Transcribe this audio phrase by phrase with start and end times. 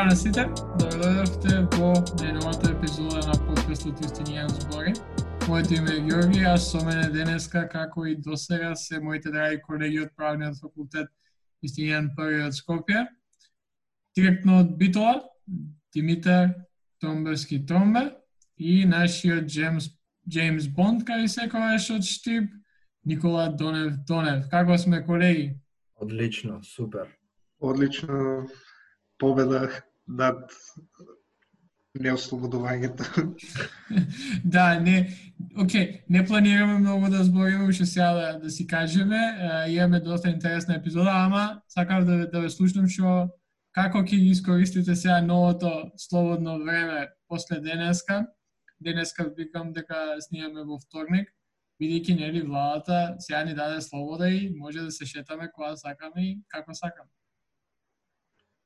[0.00, 0.42] Здраво на сите,
[0.80, 4.94] добредојавте во најновата епизода на подкастот Истинијан збори.
[5.44, 10.00] Моето име е Георги, а со мене денеска, како и досега, се моите драги колеги
[10.00, 11.10] од Правниот факултет
[11.60, 13.02] Истинијан први од Скопје.
[14.16, 15.20] Директно од Битола,
[15.92, 16.54] Димитар
[17.04, 18.06] Томберски Томбе
[18.56, 19.90] и нашиот Джеймс,
[20.24, 22.48] Джеймс Бонд, кај секогаш од Штип,
[23.04, 24.48] Никола Донев Донев.
[24.48, 25.60] Како сме, колеги?
[26.00, 27.12] Одлично, супер.
[27.60, 28.48] Одлично
[29.18, 29.68] победа
[30.10, 30.50] над
[31.94, 33.04] неослободувањето.
[34.44, 35.10] да, не,
[35.58, 40.28] окей, не планираме многу да збориме, уште сега да, да си кажеме, uh, имаме доста
[40.30, 43.28] интересна епизода, ама сакав да, да ве слушнам што
[43.74, 48.26] како ќе ги искористите сега новото слободно време после денеска.
[48.80, 51.28] Денеска викам дека снимаме во вторник,
[51.82, 56.38] бидејќи нели владата сега ни даде слобода и може да се шетаме кога сакаме и
[56.48, 57.10] како сакаме.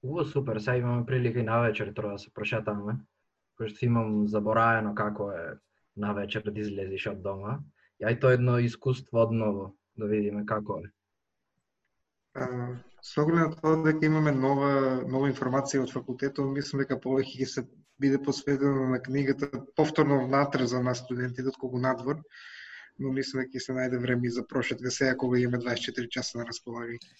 [0.04, 2.96] Уво супер, сега имаме прилика и навечер тоа да се прошетаме,
[3.56, 5.44] пошто имам забораено како е
[5.96, 7.54] на вечер да излезеш од дома.
[8.02, 9.64] Ја и тоа едно искуство одново,
[9.96, 10.90] да видиме како е.
[13.08, 14.70] Со оглед на тоа дека имаме нова
[15.08, 17.66] нова информација од факултетот, мислам дека повеќе ќе се
[18.04, 19.48] биде посветено на книгата
[19.80, 22.20] повторно внатре за нас студентите отколку надвор,
[22.98, 26.42] но мислам дека ќе се најде време и за прошетка сега кога имаме 24 часа
[26.42, 27.14] на располагање.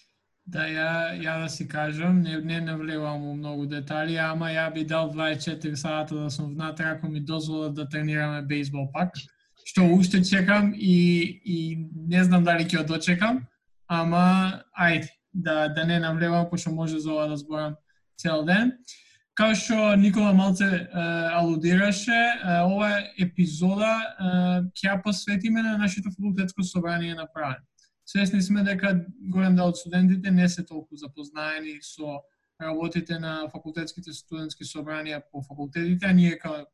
[0.45, 4.83] Да, ја, ја да си кажам, не, не навлевам у многу детали, ама ја би
[4.85, 9.17] дал 24 сата да сум внатре ако ми дозволат да тренираме бейсбол пак,
[9.65, 13.41] што уште чекам и, и не знам дали ќе дочекам,
[13.89, 17.75] ама ајде, да, да не навлевам, пошто може за ова да зборам
[18.17, 18.71] цел ден.
[19.35, 20.87] Као што Никола малце е,
[21.35, 24.29] алудираше, е, ова епизода е,
[24.77, 27.65] ќе ја посветиме на нашето факултетско собрание на правен.
[28.05, 32.21] Свесни сме дека голем дел од студентите не се толку запознаени со
[32.61, 36.65] работите на факултетските студентски собранија по факултетите, а ние као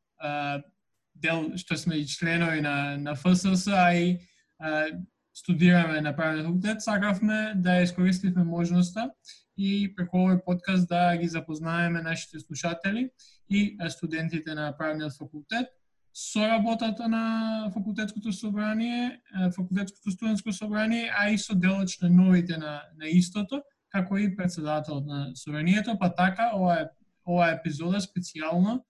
[1.16, 4.20] дел што сме и членови на, на ФСС, а и
[4.59, 4.88] а,
[5.34, 9.12] студираме на правен факултет, сакавме да искористивме можноста
[9.58, 13.09] и преку овој подкаст да ги запознаеме нашите слушатели
[13.50, 15.68] и студентите на правниот факултет
[16.14, 19.22] со работата на факултетското собрание,
[19.56, 23.62] факултетското студентско собрание, а и со дел од членовите на, на истото,
[23.92, 26.90] како и председателот на собранието, па така ова
[27.26, 28.82] ова епизода специјално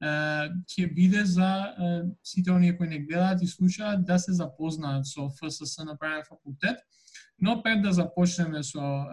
[0.00, 1.48] ќе биде за
[2.24, 6.78] сите оние кои не гледаат и слушаат да се запознаат со ФСС на правен факултет.
[7.38, 9.06] Но пред да започнеме со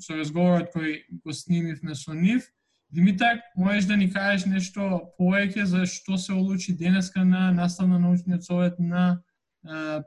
[0.00, 2.50] со разговорот кој го снимивме со нив,
[2.92, 4.86] Димитар, можеш да ни кажеш нешто
[5.18, 9.22] повеќе за што се одлучи денеска на наставно научниот совет на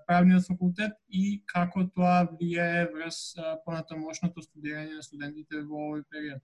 [0.07, 3.19] правниот факултет и како тоа влијае врз
[3.63, 6.41] понатамошното студирање на студентите во овој период?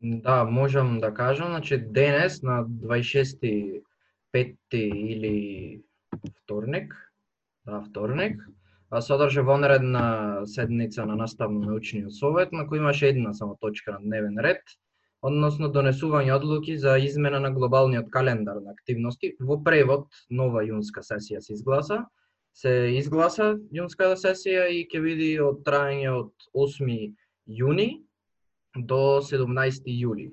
[0.00, 3.82] Да, можам да кажам, значи денес на 26
[4.32, 4.82] петти
[5.12, 5.36] или
[6.42, 6.96] вторник,
[7.64, 8.42] да, вторник,
[9.00, 14.42] содржа вонредна седница на наставно научниот совет на кој имаше една само точка на дневен
[14.42, 14.66] ред–
[15.22, 19.34] односно донесување одлуки за измена на глобалниот календар на активности.
[19.40, 22.04] Во превод, нова јунска сесија се изгласа.
[22.56, 27.12] Се изгласа јунската сесија и ќе види од трајање од 8
[27.46, 27.88] јуни
[28.76, 30.30] до 17 јули.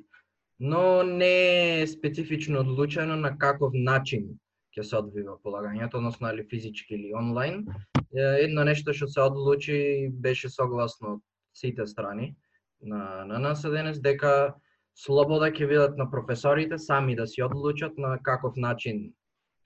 [0.60, 4.40] Но не е специфично одлучено на каков начин
[4.74, 7.66] ќе се одвива полагањето, односно или физички или онлайн.
[8.14, 11.22] Едно нешто што се одлучи беше согласно
[11.54, 12.36] сите страни
[12.82, 14.56] на, на нас денес дека
[14.96, 19.14] слобода ќе видат на професорите сами да си одлучат на каков начин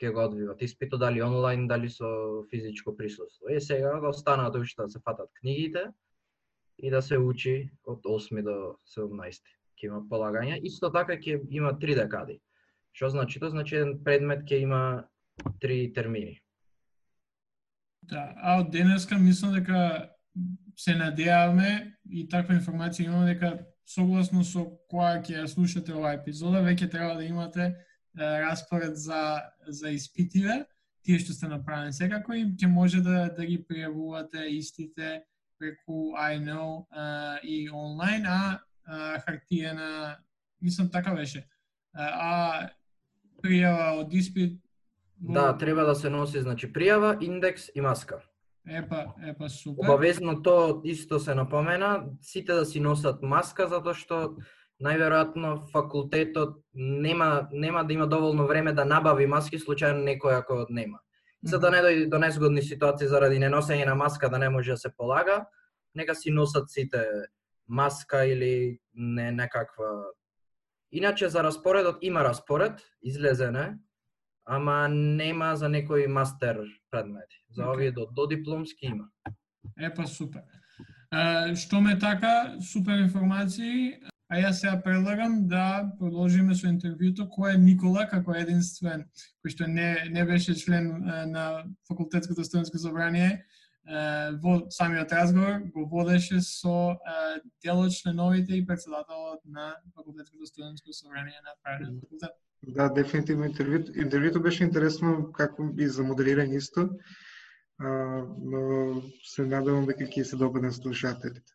[0.01, 3.49] ќе го одвиват испито, дали онлайн, дали со физичко присуство.
[3.49, 5.87] Е сега да останат уште да се фатат книгите
[6.77, 9.41] и да се учи од 8 до 17
[9.77, 10.59] ќе има полагања.
[10.63, 12.39] Исто така ќе има три декади.
[12.93, 13.49] Што значи тоа?
[13.49, 15.07] Значи еден предмет ќе има
[15.59, 16.39] три термини.
[18.01, 20.09] Да, а од денеска мислам дека
[20.77, 26.61] се надеваме и таква информација имаме дека согласно со која ќе ја слушате оваа епизода,
[26.65, 27.75] веќе треба да имате
[28.17, 30.65] распоред за, за испитиве,
[31.05, 35.23] тие што сте направени секако и ќе може да, да ги пријавувате истите
[35.57, 36.85] преку I know
[37.43, 40.17] и онлайн, а а хартиена,
[40.61, 41.43] мислам така беше,
[41.93, 42.69] а
[43.43, 44.61] пријава од испит
[45.19, 48.21] Да, треба да се носи значи пријава, индекс и маска.
[48.69, 49.83] Епа, епа супер.
[49.83, 54.35] Обавезно то исто се напомена, сите да си носат маска затоа што
[54.83, 60.99] најверојатно факултетот нема нема да има доволно време да набави маски случајно некој ако нема.
[61.43, 64.77] За да не дојде до незгодни ситуации заради неносење на маска да не може да
[64.77, 65.45] се полага,
[65.95, 67.05] нека си носат сите
[67.67, 70.11] маска или не некаква
[70.91, 73.77] Иначе за распоредот има распоред, излезене,
[74.47, 76.59] ама нема за некои мастер
[76.91, 77.43] предмети.
[77.49, 77.73] За Океј.
[77.73, 79.09] овие до додипломски има.
[79.79, 80.41] Е, па супер.
[81.11, 83.99] А, што ме така, супер информации,
[84.29, 89.05] а јас сега предлагам да продолжиме со интервјуто кој е Никола како единствен,
[89.43, 93.45] кој што не, не беше член на факултетското студентско собрание,
[94.43, 100.93] во самиот разговор го водеше со а, дел од членовите и председателот на факултетското студентско
[100.93, 102.35] собрание на правниот факултет.
[102.67, 106.83] Да, дефинитивно интервјуто, интервјуто беше интересно како и за моделирање исто,
[107.79, 107.91] а,
[108.51, 108.63] но
[109.23, 111.47] се надевам дека ќе се допадне на слушателите.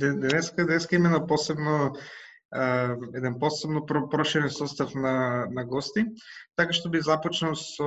[0.00, 1.94] Денеска, денеска имаме посебно
[2.50, 6.02] Uh, еден посебно проширен состав на, на гости.
[6.58, 7.86] Така што би започнал со,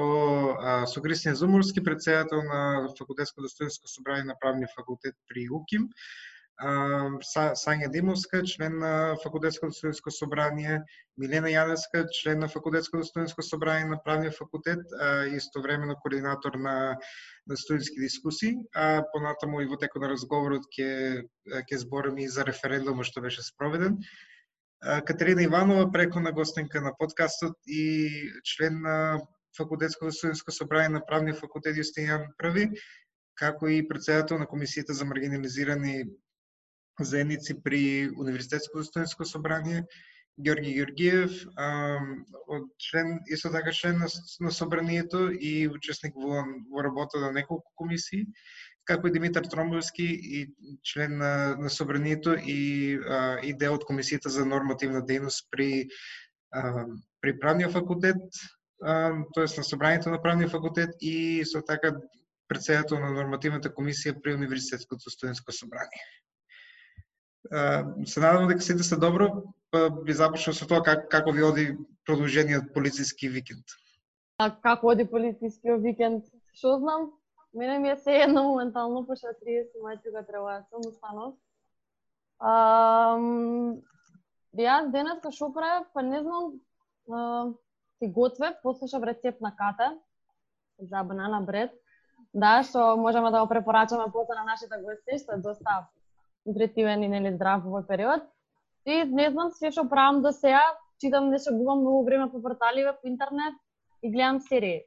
[0.55, 5.89] uh, со Кристијан Зумурски, председател на Факултетското студентско собрание на правни факултет при УКИМ,
[6.61, 10.83] Сања Димовска, член на Факултетското студентско собрание,
[11.17, 16.97] Милена Јанеска, член на Факултетското студентско собрание на правниот факултет, а, истовремено координатор на
[17.47, 21.25] на студентски дискусии, а понатаму и во текот на разговорот ќе
[21.67, 23.97] ќе збориме и за референдумот што беше спроведен.
[25.07, 29.19] Катерина Иванова, прекона гостенка на подкастот и член на
[29.57, 32.69] Факултетското студентско собрание на правниот факултет Јустинијан Први,
[33.35, 36.03] како и председател на комисијата за маргинализирани
[36.99, 39.83] заедници при Универзитетското студентско собрание,
[40.39, 41.99] Георги Георгиев, а,
[42.47, 44.07] од член, исто така член на,
[44.39, 46.41] на собранието и учесник во,
[46.71, 48.25] во работа на неколку комисии,
[48.85, 50.47] како и Димитар Тромбовски и
[50.83, 55.89] член на, на собранието и, а, и дел од комисијата за нормативна дејност при
[56.51, 56.85] а,
[57.21, 58.17] при правниот факултет,
[58.81, 59.47] т.е.
[59.57, 61.93] на собранието на правниот факултет и со така
[62.47, 66.03] председател на нормативната комисија при Универзитетското студентско собрание.
[67.51, 71.65] Се надам дека сите се добро, па би започнал со тоа как, како ви оди
[72.05, 73.65] продолжениот полициски викенд.
[74.37, 76.25] А како оди полицискиот викенд,
[76.55, 77.11] што знам,
[77.53, 81.33] мене ми е се едно моментално, пошто 30 мајци кога треба да сум установ.
[84.53, 86.53] Јас денеска шо правев, па не знам,
[87.09, 87.51] а,
[87.97, 89.97] си готвев, послушав рецепт на ката
[90.79, 91.71] за банана бред.
[92.33, 95.87] Да, што можеме да го препорачаме после на нашите гости, што е доста
[96.45, 98.23] Интретивен и нели здрав во овој период.
[98.85, 100.63] И не знам се што правам до сега,
[100.99, 103.55] читам нешто губам многу време по порталиве, по интернет
[104.01, 104.83] и гледам серии.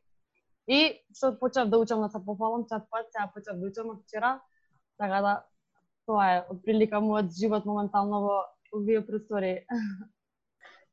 [0.68, 4.02] И што почнав да учам да се пофалам чат пат, сега почнав да учам од
[4.04, 4.40] вчера,
[4.98, 5.34] така да
[6.06, 8.36] тоа е отприлика мојот живот моментално во
[8.74, 9.66] овие простори.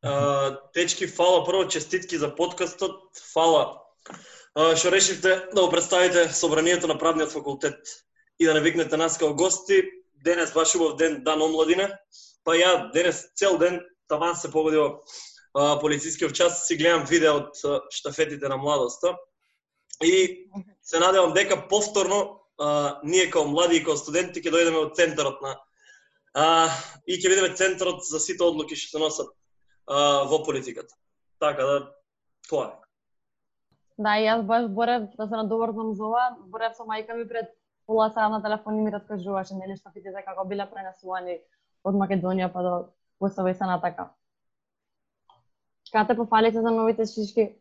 [0.04, 3.16] А, Течки, фала прво, честитки за подкастот.
[3.34, 3.84] Фала
[4.54, 7.80] што решивте да го представите собранието на правниот факултет
[8.40, 9.82] и да не викнете нас како гости.
[10.24, 11.90] Денес баш убав ден, дан омладина.
[12.44, 15.04] Па ја денес цел ден таман се погоди во
[15.54, 17.60] полицискиот час, си гледам видео од
[17.92, 19.18] штафетите на младоста.
[20.02, 20.50] И
[20.82, 25.42] се надевам дека повторно а, ние како млади и како студенти ќе дојдеме од центарот
[25.46, 25.54] на
[26.34, 26.46] а,
[27.06, 29.30] и ќе видиме центарот за сите одлуки што се носат
[29.88, 30.96] а, во политиката.
[31.40, 31.78] Така да,
[32.50, 32.76] тоа е.
[34.02, 37.54] Да, и јас баш борев да се надоврзам за ова, борев со мајка ми пред
[37.88, 41.40] пола саат на телефон и ми раскажуваше нели што штафетите како биле пренесувани
[41.84, 42.76] од Македонија па до
[43.20, 44.10] Косово и се натака.
[45.92, 47.56] Кате пофалите за новите шишки?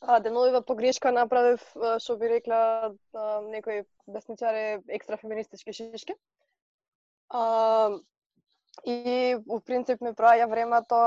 [0.00, 1.62] А, деновива погрешка направив,
[1.98, 2.58] што би рекла
[3.14, 6.14] а, некои десничари екстра феминистички шишки.
[7.30, 7.90] А,
[8.84, 10.98] и у принцип ми проаѓа времето,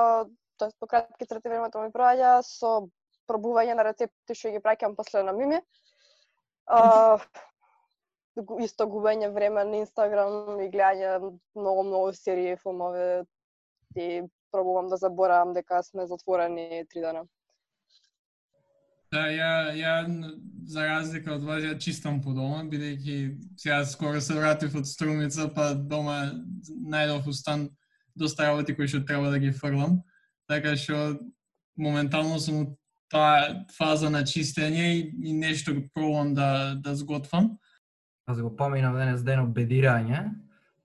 [0.57, 2.87] тоест по кратки црти времето ми проаѓа со
[3.27, 5.61] пробување на рецепти што ги праќам после на Мими.
[6.71, 7.17] А,
[8.63, 11.17] исто губење време на Инстаграм и гледање
[11.55, 13.25] многу многу серии, филмови
[13.99, 17.25] и пробувам да заборавам дека сме затворени три дена.
[19.11, 19.93] Да, ја, ја
[20.71, 23.17] за разлика од вас, ја чистам по дома, бидејќи
[23.59, 26.31] сега скоро се вратив од струмица, па дома
[26.69, 27.67] најдов устан
[28.15, 29.99] доста работи кои што треба да ги фрлам.
[30.47, 31.19] Така што
[31.75, 32.77] моментално сум
[33.11, 37.57] таа фаза на чистење и, и нешто го пробувам да, да сготвам.
[38.25, 40.29] Аз го поминав денес ден обедирање,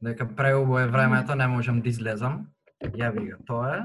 [0.03, 2.47] дека преубо е времето, не можам да излезам.
[2.83, 3.83] Ја ви го тоа е.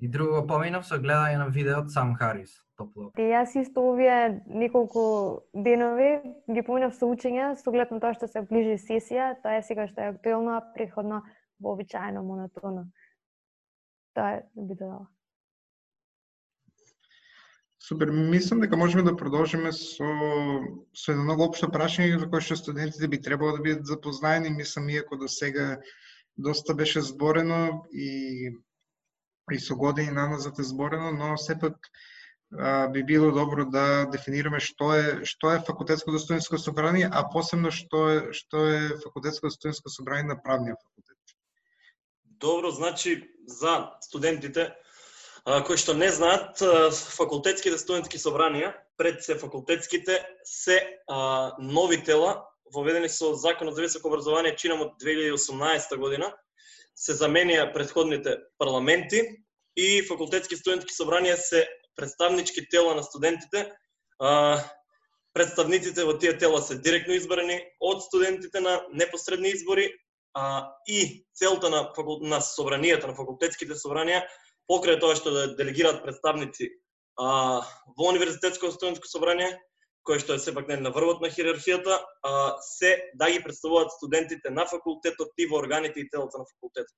[0.00, 3.12] И друго го поминав со гледање на видео од Сам Харис, топло.
[3.14, 6.18] Те јас исто овие неколку денови
[6.50, 9.86] ги поминав со учење, со оглед на тоа што се ближи сесија, тоа е сега
[9.86, 11.22] што е актуелно, а prethodно
[11.62, 12.88] вообичаено монотоно.
[14.14, 15.06] Тоа е би додала.
[17.88, 20.08] Супер, мислам дека можеме да продолжиме со
[20.96, 24.88] со едно многу општо прашање за кое што студентите би требало да бидат запознаени, мислам
[24.88, 25.66] иако до сега
[26.36, 28.52] доста беше зборено и
[29.52, 31.76] и со години наназад е зборено, но сепак
[32.58, 37.70] а, би било добро да дефинираме што е што е факултетското студентско собрание, а посебно
[37.70, 41.36] што е што е факултетското студентско собрание на правниот факултет.
[42.24, 44.72] Добро, значи за студентите
[45.44, 46.60] кои што не знаат,
[47.16, 54.08] факултетските студентски собранија, пред се факултетските, се а, нови тела, воведени со Законот за високо
[54.08, 56.32] образование, чинам од 2018 година,
[56.96, 59.20] се заменија предходните парламенти
[59.76, 63.68] и факултетски студентски собранија се представнички тела на студентите.
[64.18, 64.62] А,
[65.34, 69.90] представниците во тие тела се директно избрани од студентите на непосредни избори
[70.32, 71.90] а, и целта на,
[72.22, 74.24] на собранијата, на факултетските собранија
[74.70, 76.70] покрај тоа што да делегираат представници
[77.18, 77.62] а,
[77.96, 79.58] во универзитетско студентско собрание,
[80.04, 84.50] кој што е сепак не на врвот на хиерархијата, а, се да ги представуваат студентите
[84.50, 86.96] на факултетот и во органите и телата на факултетот.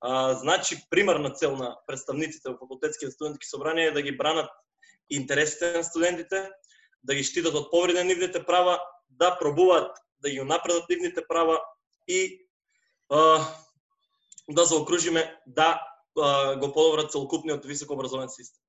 [0.00, 4.50] А, значи, примарна цел на представниците во факултетските студентски собрания е да ги бранат
[5.10, 6.50] интересите на студентите,
[7.04, 11.60] да ги штитат од повреди на нивните права, да пробуваат да ги напредат нивните права
[12.08, 12.48] и
[13.10, 13.46] а,
[14.50, 15.80] да заокружиме да
[16.60, 18.62] го подобрат целокупниот високообразовен систем.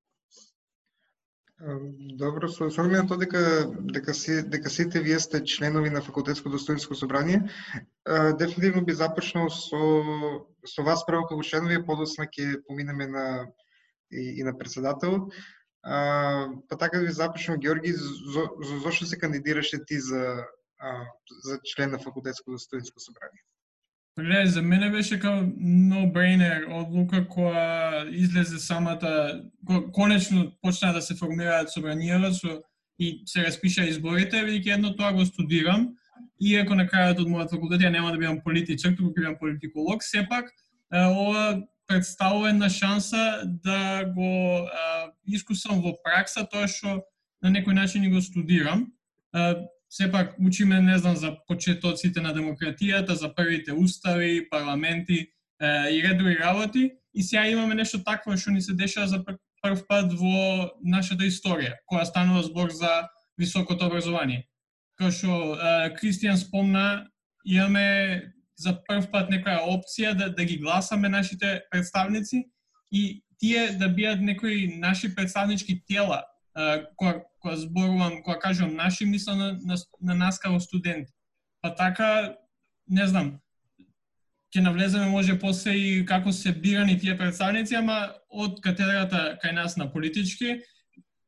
[2.20, 6.60] Добро, со оглед на тоа дека дека си дека сите вие сте членови на факултетското
[6.60, 7.50] студентско собрание,
[8.40, 9.80] дефинитивно би започнал со
[10.68, 13.26] со вас прво како членови, подоцна ќе поминеме на
[14.12, 15.30] и, и на председател.
[15.84, 20.44] А, па така да ви започнам Георги, за, за зошто се кандидираше ти за
[20.80, 21.06] а,
[21.44, 23.44] за член на факултетското студентско собрание?
[24.20, 31.16] Гледај, за мене беше као no-brainer одлука која излезе самата, ко, конечно почна да се
[31.18, 32.62] формираат собранијава со
[33.00, 35.88] и се распиша изборите, бидејќи едно тоа го студирам,
[36.40, 40.06] иако на крајот од мојот факултет ја нема да бидам политичар, туку ќе бидам политиколог,
[40.06, 40.54] сепак
[40.94, 47.02] ова представува една шанса да го а, искусам во пракса тоа што
[47.42, 48.92] на некој начин и го студирам.
[49.34, 49.56] А,
[49.94, 56.38] сепак учиме, не знам, за почетоците на демократијата, за првите устави, парламенти е, и редови
[56.40, 59.24] работи, и сега имаме нешто такво што ни се дешава за
[59.62, 63.08] прв пат во нашата историја, која станува збор за
[63.38, 64.48] високото образование.
[64.98, 65.58] Као што
[66.00, 67.06] Кристијан спомна,
[67.46, 72.50] имаме за прв пат некоја опција да, да ги гласаме нашите представници
[72.92, 76.24] и тие да бидат некои наши представнички тела,
[76.98, 81.12] која кога зборувам, кога кажувам наши, мисла на, на, на нас како студенти.
[81.62, 82.36] Па така,
[82.88, 83.34] не знам,
[84.56, 89.78] ќе навлеземе може после и како се бирани тие представници, ама од катедрата кај нас
[89.78, 90.62] на политички,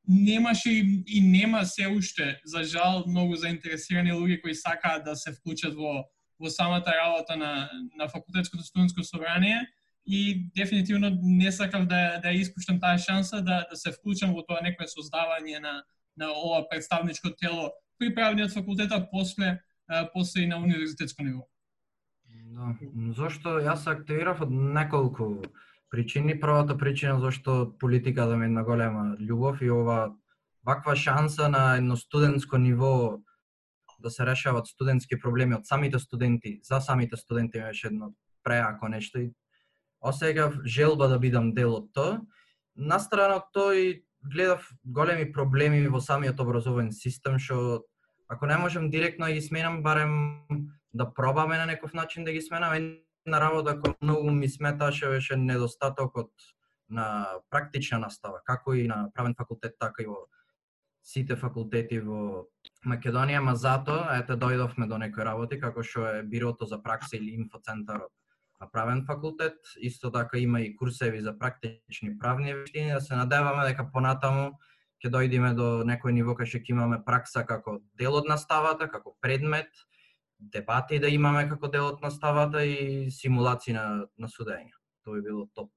[0.07, 5.33] немаше и, и нема се уште, за жал, многу заинтересирани луѓе кои сакаат да се
[5.33, 6.05] вклучат во,
[6.39, 9.65] во самата работа на, на факултетското студентско собрание
[10.05, 14.61] и дефинитивно не сакав да, да испуштам таа шанса да, да се вклучам во тоа
[14.61, 15.81] некое создавање на,
[16.17, 19.61] на ова представничко тело при правниот факултет, а после,
[20.13, 21.47] после и на универзитетско ниво.
[22.55, 22.75] Да.
[23.15, 25.43] Зошто јас се активирав од неколку
[25.91, 26.39] причини.
[26.39, 30.15] Првата причина зашто политика да ми е една голема љубов и ова
[30.65, 33.19] ваква шанса на едно студентско ниво
[33.99, 39.19] да се решават студентски проблеми од самите студенти, за самите студенти беше едно преако нешто
[39.19, 39.31] и
[40.05, 42.21] осеќав желба да бидам дел од тоа.
[42.75, 47.85] Настрана од тоа и гледав големи проблеми во самиот образовен систем, што
[48.27, 50.45] ако не можам директно да ги сменам, барем
[50.93, 52.73] да пробаме на неков начин да ги сменам.
[52.73, 56.31] Една работа која многу ми сметаше беше недостатокот
[56.89, 60.27] на практична настава, како и на правен факултет, така и во
[61.05, 62.45] сите факултети во
[62.85, 67.33] Македонија, ма затоа ете дојдовме до некои работи како што е бирото за пракса или
[67.37, 68.11] инфоцентарот
[68.65, 73.67] на правен факултет, исто така има и курсеви за практични правни вештини, да се надеваме
[73.69, 74.57] дека понатаму
[75.03, 79.15] ќе дојдеме до некој ниво кај што ќе имаме пракса како дел од наставата, како
[79.21, 79.69] предмет,
[80.39, 84.73] дебати да имаме како дел од наставата и симулации на, на судење.
[85.05, 85.69] Тоа би било топ.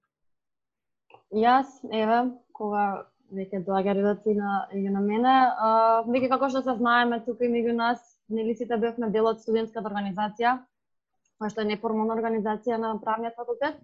[1.34, 2.22] Јас, еве,
[2.56, 3.04] кога
[3.36, 5.68] веќе доаѓа редот и на, и на мене, а,
[6.08, 8.00] веќе како што се знаеме тука и меѓу нас,
[8.32, 10.56] нели сите бевме дел од студентската организација,
[11.38, 13.78] која што е неформална организација на правниот факултет.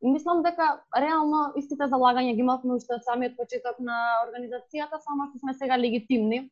[0.00, 5.28] И мислам дека реално истите залагања ги имавме уште од самиот почеток на организацијата, само
[5.28, 6.48] што сме сега легитимни.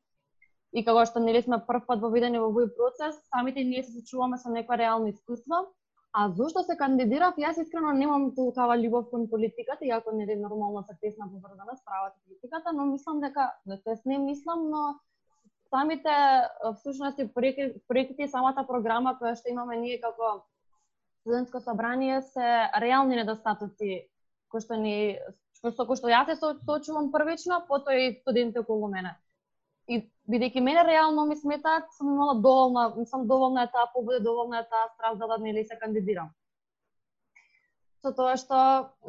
[0.77, 4.37] И како што нели сме прв пат воведени во овој процес, самите ние се сочуваме
[4.39, 5.65] со некоја реално искуство,
[6.13, 7.37] А зошто се кандидирав?
[7.37, 11.85] Јас искрено немам толкава љубов кон политиката, иако не е нормално се тесна поврзана с
[11.85, 14.97] правата политиката, но мислам дека, не не мислам, но
[15.71, 16.15] самите
[16.77, 20.45] всушност проектите и самата програма која што имаме ние како
[21.21, 24.09] студентско собрание се реални недостатоци
[24.49, 25.19] кои што ни
[25.59, 29.17] што кој што јас се соочувам првично, потоа и студенти околу мене.
[29.89, 34.61] И бидејќи мене реално ми сметаат, сум имала доволна, сум доволна е таа победа, доволна
[34.61, 36.31] е таа страв да нели се кандидирам.
[38.03, 38.59] Со тоа што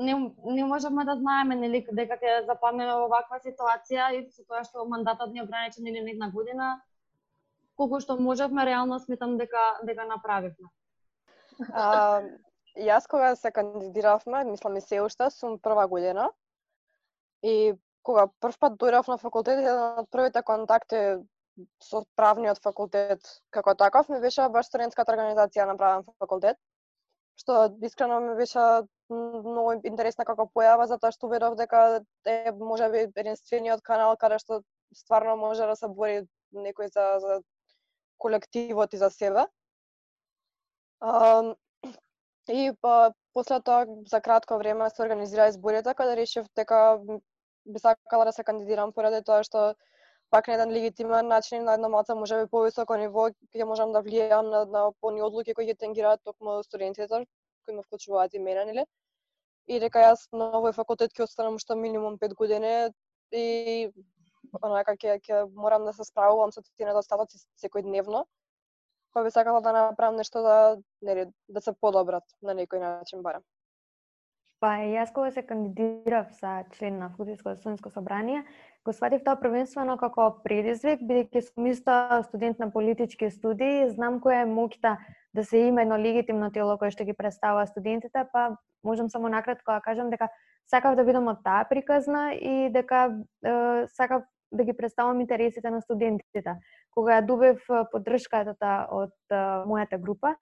[0.02, 0.16] не,
[0.46, 4.86] не можеме да знаеме нели дека ќе западнеме во ваква ситуација и со тоа што
[4.90, 6.82] мандатот ни ограничен или една година,
[7.78, 10.72] колку што можевме реално сметам дека дека направивме.
[11.74, 12.22] А,
[12.80, 16.30] Јас кога се кандидиравме, мислам и се уште, сум прва година.
[17.44, 21.02] И кога прв пат дојдов на факултет, еден од првите контакти
[21.84, 26.58] со правниот факултет како таков ми беше баш студентската организација на правен факултет,
[27.40, 28.64] што искрено ми беше
[29.10, 34.62] многу интересна како појава затоа што веров дека е можеби единствениот канал каде што
[34.96, 37.40] стварно може да се бори некој за, за
[38.18, 39.46] колективот и за себе.
[42.50, 47.00] И па, после тоа за кратко време се организира изборите, каде решив дека
[47.66, 49.76] би сакала да се кандидирам поради тоа што
[50.30, 54.04] пак на еден легитимен начин на една маца може би повисоко ниво ќе можам да
[54.06, 57.26] влијам на, на пони одлуки кои ќе тенгираат токму студентите,
[57.66, 58.86] кои ме вклучуваат и мене, нели?
[59.68, 62.74] И дека јас на овој факултет ќе останам уште минимум 5 години
[63.32, 63.92] и
[64.62, 68.26] онака ќе ќе морам да се справувам со тие недостатоци секојдневно
[69.14, 73.42] па би сакала да направам нешто да нели да се подобрат на некој начин барем.
[74.60, 78.44] Па јас кога се кандидирав за член на факултетско студентско собрание,
[78.84, 81.96] го сватив тоа првенствено како предизвик, бидејќи сум исто
[82.28, 84.98] студент на политички студии, знам која е моќта
[85.34, 89.72] да се има едно легитимно тело кое што ги представува студентите, па можам само накратко
[89.72, 90.28] да кажам дека
[90.68, 95.80] сакав да бидам од таа приказна и дека е, сакав да ги представам интересите на
[95.82, 96.60] студентите.
[96.92, 99.16] Кога ја добив поддршката од
[99.70, 100.36] мојата група,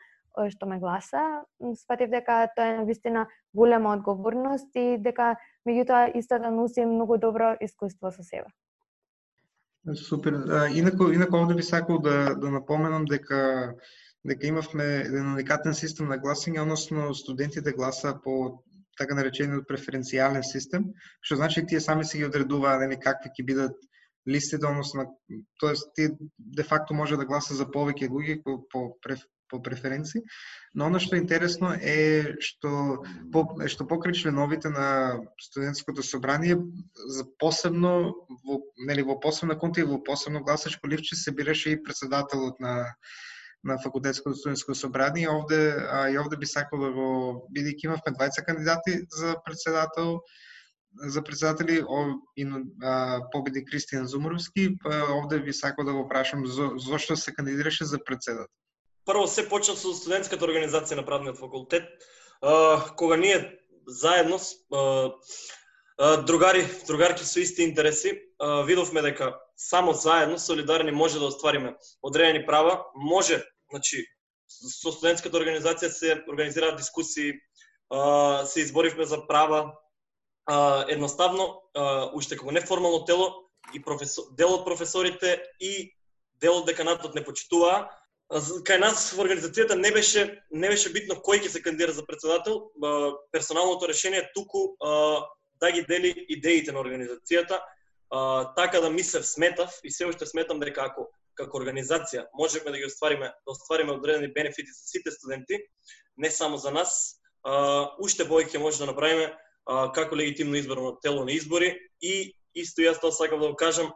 [0.50, 1.44] што ме гласа,
[1.76, 5.36] сватив дека тоа е вистина голема одговорност и дека
[5.68, 8.48] меѓутоа исто да носим многу добро искуство со себе.
[9.96, 10.34] Супер.
[10.76, 13.74] Инако, инако овде би сакал да, да напоменам дека
[14.28, 18.64] дека имавме еден уникатен систем на гласање, односно студентите гласаа по
[19.00, 20.90] така наречениот преференцијален систем,
[21.22, 23.88] што значи тие сами си ги одредуваа нели какви ќе бидат
[24.28, 25.06] листите, односно,
[25.62, 28.82] тоест ти де факто може да гласа за повеќе луѓе по, по,
[29.50, 30.22] по преференци,
[30.74, 36.58] но оно што е интересно е што по, што покрај членовите на студентското собрание
[37.16, 41.84] за посебно во нели во посебна конта и во посебно гласачко ливче се бираше и
[41.84, 42.96] председателот на
[43.64, 45.30] на факултетското студентско собрание.
[45.30, 47.08] Овде а, и овде би сакал да го
[47.52, 50.22] бидејќи имавме двајца кандидати за председател,
[50.94, 51.82] за председатели
[52.38, 52.46] и
[52.84, 57.86] а, победи Кристијан Зуморовски, па овде би сакал да го прашам за, зошто се кандидираше
[57.86, 58.54] за председател.
[59.08, 61.88] Прво се почна со студентската организација на правниот факултет,
[63.00, 63.40] кога ние
[63.88, 64.40] заедно
[64.76, 65.14] а,
[66.28, 68.20] другари, другарки со исти интереси,
[68.68, 74.04] видовме дека само заедно солидарни може да оствариме одредени права, може, значи
[74.48, 77.34] со студентската организација се организираат дискусии,
[78.46, 79.72] се изборивме за права,
[80.88, 81.64] едноставно,
[82.14, 85.92] уште како неформално тело, и професор, дел од професорите и
[86.42, 87.88] дел од деканатот не почитуваа.
[88.28, 92.72] Кај нас во организацијата не беше не беше битно кој ќе се кандидира за председател,
[93.32, 94.76] персоналното решение туку
[95.62, 97.62] да ги дели идеите на организацијата,
[98.56, 102.86] така да мислев сметав и се уште сметам дека ако како организација можеме да ги
[102.86, 105.60] оствариме, да оствариме одредени бенефити за сите студенти,
[106.18, 107.22] не само за нас,
[108.00, 109.32] уште повеќе може да направиме
[109.96, 111.78] како легитимно изборно тело на избори.
[112.02, 113.94] И исто јас тоа сакам да го кажам,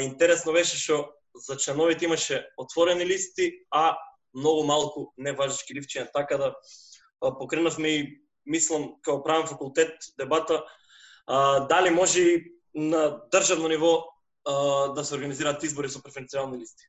[0.00, 3.96] интересно беше што за членовите имаше отворени листи, а
[4.34, 6.54] многу малку неважички ливчиња, така да
[7.20, 10.64] покренавме и мислам како правен факултет дебата
[11.26, 14.04] а, дали може и на државно ниво
[14.44, 14.54] а,
[14.92, 16.88] да се организираат избори со преференцијални листи.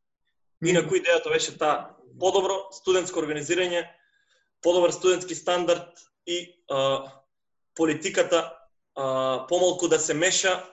[0.63, 3.85] Инаку идејата беше таа подобро студентско организирање,
[4.61, 5.91] подобар студентски стандард
[6.25, 7.11] и а,
[7.75, 8.53] политиката
[8.95, 10.63] а, помалку да се меша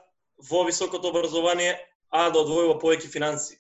[0.51, 1.77] во високото образование,
[2.11, 3.60] а да одвојува повеќе финанси.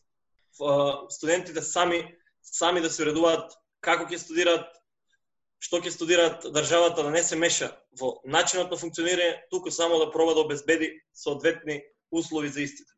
[1.10, 2.04] Студентите сами
[2.42, 3.52] сами да се уредуваат
[3.84, 4.68] како ќе студираат,
[5.60, 10.10] што ќе студираат, државата да не се меша во начинот на функционирање, туку само да
[10.10, 12.90] проба да обезбеди соодветни услови за истите.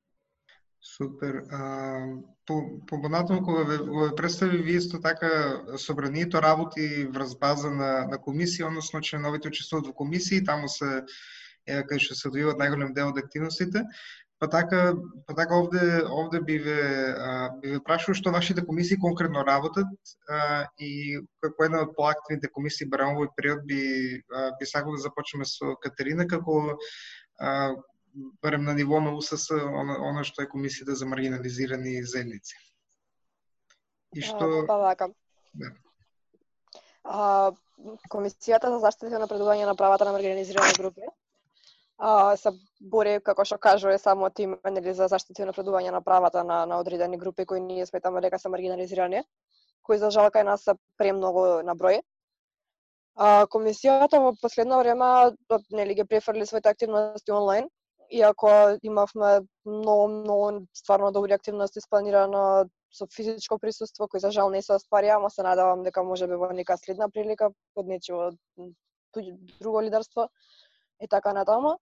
[0.83, 1.45] Супер.
[1.51, 7.71] А, по, по понатаму кога ве, ве представи вие исто така собранието работи врз база
[7.71, 11.05] на, на комисија, односно членовите учествуваат во комисии, таму се
[11.71, 13.87] е кај што се одвиваат најголем дел од активностите.
[14.43, 16.79] Па така, па така овде, овде би ве,
[17.15, 19.87] а, би ве прашувал што вашите комисии конкретно работат
[20.27, 23.79] а, и како една од поактивните комисии барем овој период би,
[24.35, 26.59] а, би сакал да започнеме со Катерина како
[27.39, 27.71] а,
[28.43, 32.59] барем на ниво на УСС, она, она што е комисијата за маргинализирани заедници.
[34.19, 34.67] И што...
[34.67, 35.13] Па вака.
[35.55, 35.71] Да.
[37.05, 37.25] А,
[38.11, 41.15] комисијата за заштита и напредување на правата на маргинализирани групи
[42.03, 46.43] а, се бори, како што кажува, само тим нели, за заштита и напредување на правата
[46.45, 49.23] на, на одредени групи кои ние сметаме дека се маргинализирани,
[49.87, 52.01] кои за жал кај нас се премногу на број.
[53.15, 55.31] А, комисијата во последно време
[55.71, 57.69] нели ги префрли своите активности онлайн,
[58.11, 64.63] иако имавме многу многу стварно добри активности спланирано со физичко присуство кои за жал не
[64.63, 68.33] се остварија, ама се надевам дека може би во нека следна прилика под нечиво
[69.61, 70.29] друго лидерство
[71.01, 71.79] и така натаму.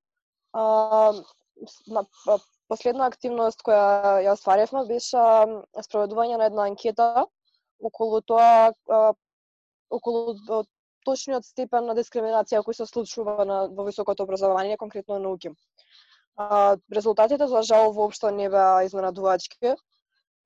[0.52, 1.12] А,
[1.86, 5.22] на па, последна активност која ја остваревме беше
[5.86, 7.26] спроведување на една анкета
[7.80, 8.72] околу тоа
[9.90, 10.64] околу
[11.06, 15.52] точниот степен на дискриминација кој се случува на, во високото образование, конкретно на науки.
[16.36, 19.74] А, резултатите за жал воопшто не беа изненадувачки.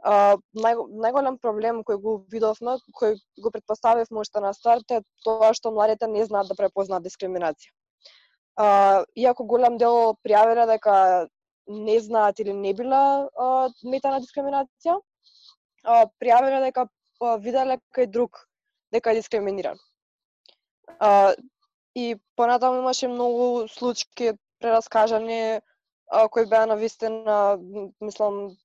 [0.04, 5.72] Нај, најголем проблем кој го видовме, кој го предпоставивме уште на старт е тоа што
[5.72, 7.72] младите не знаат да препознаат дискриминација.
[8.56, 11.28] А, иако голем дел пријавиле дека
[11.66, 15.00] не знаат или не била а, мета на дискриминација,
[15.84, 16.86] а, пријавиле дека
[17.20, 18.46] а, виделе кај друг
[18.92, 19.78] дека е дискриминиран.
[21.00, 21.34] А,
[21.94, 25.60] и понатаму имаше многу случаи прераскажани
[26.10, 27.58] а, кои беа на вистина,
[28.00, 28.56] мислам,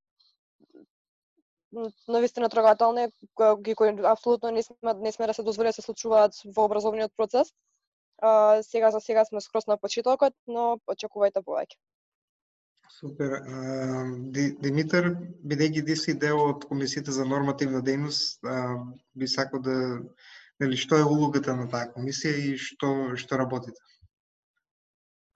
[2.07, 5.81] на вистина трогателни, кои, кои апсолутно не сме, не сме да се дозволи да се
[5.81, 7.53] случуваат во образовниот процес.
[8.21, 11.77] А, сега за сега сме скрос на почетокот, но очекувајте повеќе.
[12.89, 13.37] Супер.
[13.39, 14.03] А,
[14.63, 15.13] Димитар,
[15.45, 18.43] бидејќи ти си дел од Комисијата за нормативна дејност,
[19.15, 19.75] би сакал да
[20.59, 23.79] нели што е улогата на таа комисија и што што работите?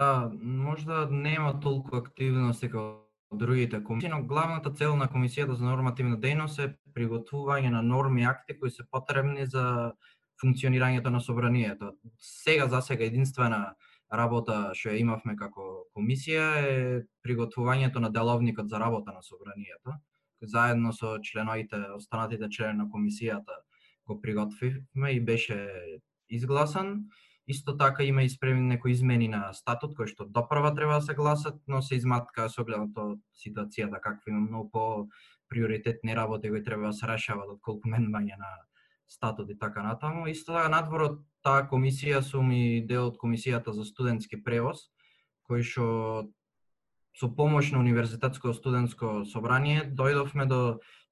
[0.01, 6.17] Да, можда нема толку активности како другите комисии, но главната цел на Комисијата за нормативна
[6.17, 9.93] дејност е приготвување на норми и акти кои се потребни за
[10.41, 11.93] функционирањето на собранието.
[12.19, 13.75] Сега за сега единствена
[14.13, 19.97] работа што ја имавме како комисија е приготвувањето на деловникот за работа на собранието,
[20.41, 23.61] заедно со членовите, останатите члени на комисијата
[24.05, 25.69] го приготвивме и беше
[26.29, 27.05] изгласан.
[27.47, 31.13] Исто така има и спремни некои измени на статут кои што допрва треба да се
[31.13, 35.07] гласат, но се изматка со тоа ситуацијата каква има многу по
[35.49, 38.51] приоритетни работи кои треба да се решават отколку менување на
[39.13, 40.25] статут и така натаму.
[40.27, 44.89] Исто така надвор од таа комисија сум и дел од комисијата за студентски превоз,
[45.45, 45.85] кој што
[47.13, 50.59] со помош на универзитетско студентско собрание дојдовме до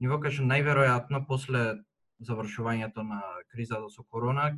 [0.02, 1.84] ниво кај што најверојатно после
[2.26, 3.22] завршувањето на
[3.54, 4.58] кризата со корона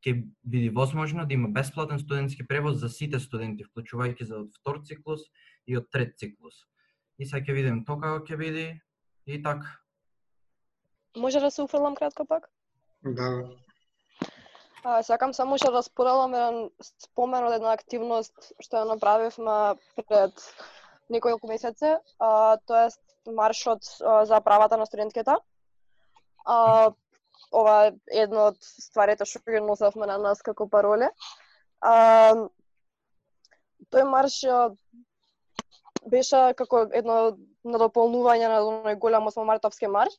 [0.00, 4.80] ќе биде возможно да има бесплатен студентски превоз за сите студенти, вклучувајќи за од втор
[4.88, 5.26] циклус
[5.66, 6.64] и од трет циклус.
[7.20, 8.66] И сега ќе видим тоа како ќе биде
[9.26, 9.76] и така.
[11.16, 12.48] Може да се уфрлам кратко пак?
[13.04, 13.28] Да.
[14.84, 19.56] А, сакам само што да споделам еден спомен од една активност што ја направивме
[20.08, 20.44] пред
[21.12, 25.36] неколку месеци, а, тоа е маршот а, за правата на студентките.
[26.44, 26.92] А,
[27.52, 27.92] ова е
[28.24, 31.10] едно од стварите што ги носевме на нас како пароле.
[31.80, 32.32] А,
[33.92, 34.40] тој марш
[36.08, 40.16] беше како едно надополнување на оној голем 8 мартовски марш,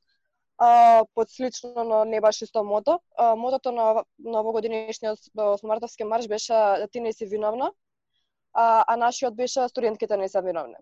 [0.64, 3.00] а, под слично но не баш исто мото.
[3.18, 5.20] А, мотото на, на овогодинешниот
[5.60, 6.54] Смартовски марш беше
[6.92, 7.72] ти не си виновна,
[8.54, 10.76] а, а нашиот беше студентките не се виновни.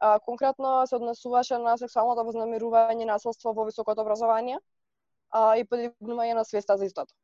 [0.00, 4.58] А, конкретно се однесуваше на сексуалното вознамерување и насилство во високото образование
[5.30, 7.14] а, и подигнување на свеста за истото.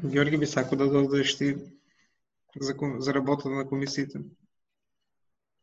[0.00, 1.56] Георги би сако да додадеш ти
[2.60, 4.24] за, за работата на комисиите.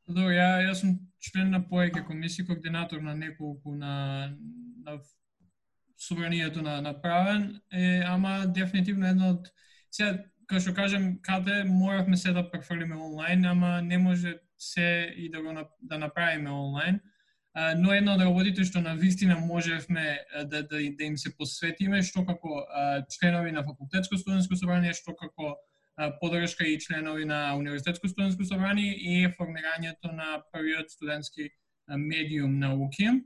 [0.05, 4.29] Добро, ја, јас сум член на повеќе комисии, координатор на неколку на,
[4.85, 4.99] на
[5.99, 9.51] собранието на направен, е, ама дефинитивно едно од
[9.91, 15.29] сега како што кажем, каде моравме се да префрлиме онлайн, ама не може се и
[15.29, 16.99] да го да направиме онлайн.
[17.53, 22.01] А, но едно од работите што на вистина можевме да, да, да им се посветиме,
[22.01, 25.57] што како а, членови на факултетско студентско собрание, што како
[26.21, 31.49] подршка и членови на универзитетско студентско собрание и формирањето на првиот студентски
[31.87, 33.09] медиум науки.
[33.09, 33.23] УКИМ.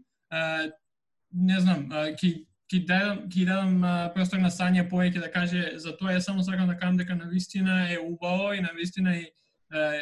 [1.34, 3.82] не знам, ќе ти дадам ти дадам
[4.16, 6.16] простор на Сања повеќе да каже за тоа.
[6.16, 9.30] Ја само сакам да кажам дека на вистина е убаво и на вистина е,
[9.74, 10.00] е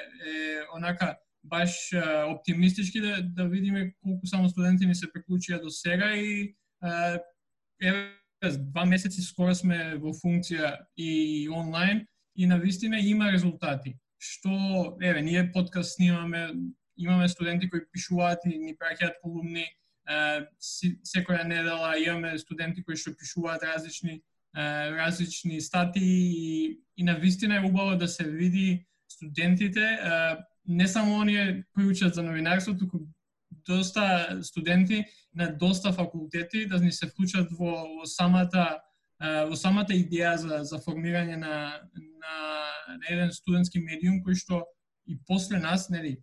[0.76, 1.92] онака баш
[2.32, 6.56] оптимистички да, да видиме колку само студенти ни се приклучија до сега и
[7.82, 8.08] еве
[8.72, 12.06] два месеци скоро сме во функција и онлайн
[12.36, 13.98] и на вистина има резултати.
[14.16, 16.54] Што еве ние подкаст снимаме,
[16.98, 19.68] имаме студенти кои пишуваат и ни праќаат колумни,
[20.60, 24.22] секоја недела имаме студенти кои што пишуваат различни
[24.56, 30.00] различни стати и, и на вистина е убаво да се види студентите.
[30.68, 32.98] Не само оние кои учат за новинарство, туку
[33.52, 38.82] доста студенти на доста факултети да ни се вклучат во, во самата
[39.22, 42.38] во самата идеја за, за формирање на, на,
[42.98, 44.64] на еден студентски медиум кој што
[45.06, 46.18] и после нас, нели,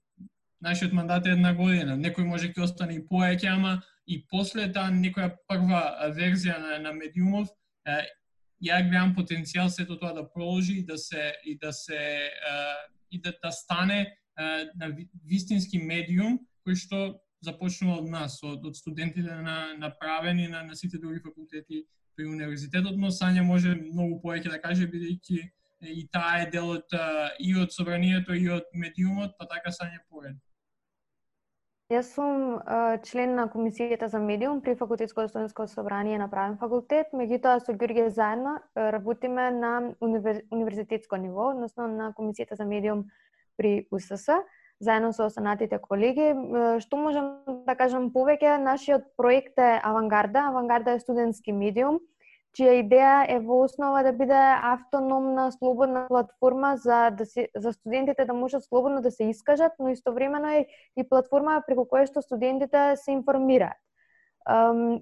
[0.60, 4.90] нашиот мандат е една година, некој може ќе остане и поеќе, ама и после таа
[4.90, 7.48] некоја прва верзија на, на медиумов,
[8.64, 12.30] ја гледам потенцијал сето тоа да продолжи и да се и да се
[13.10, 14.90] и да, да стане на
[15.24, 16.98] вистински медиум кој што
[17.44, 21.84] започнува од нас, од, од студентите на направени на, на сите други факултети
[22.16, 25.38] при универзитетот, но Сања може многу повеќе да каже бидејќи
[25.94, 26.96] и таа е дел од
[27.38, 30.34] и од собранието и од медиумот, па така Сања поред.
[31.88, 32.58] Јас сум
[33.08, 38.10] член на комисијата за медиум при факултетско студентско собрание на правен факултет, меѓутоа со Ѓурѓе
[38.12, 39.70] заедно работиме на
[40.04, 43.06] универзитетско ниво, односно на комисијата за медиум
[43.56, 44.36] при УСС,
[44.80, 46.34] заедно со останатите колеги.
[46.84, 50.44] Што можам да кажам повеќе, нашиот проект е Авангарда.
[50.52, 52.02] Авангарда е студентски медиум,
[52.56, 54.38] чија идеја е во основа да биде
[54.72, 59.88] автономна, слободна платформа за да се, за студентите да можат слободно да се искажат, но
[59.88, 63.78] истовремено е и платформа преку која што студентите се информираат.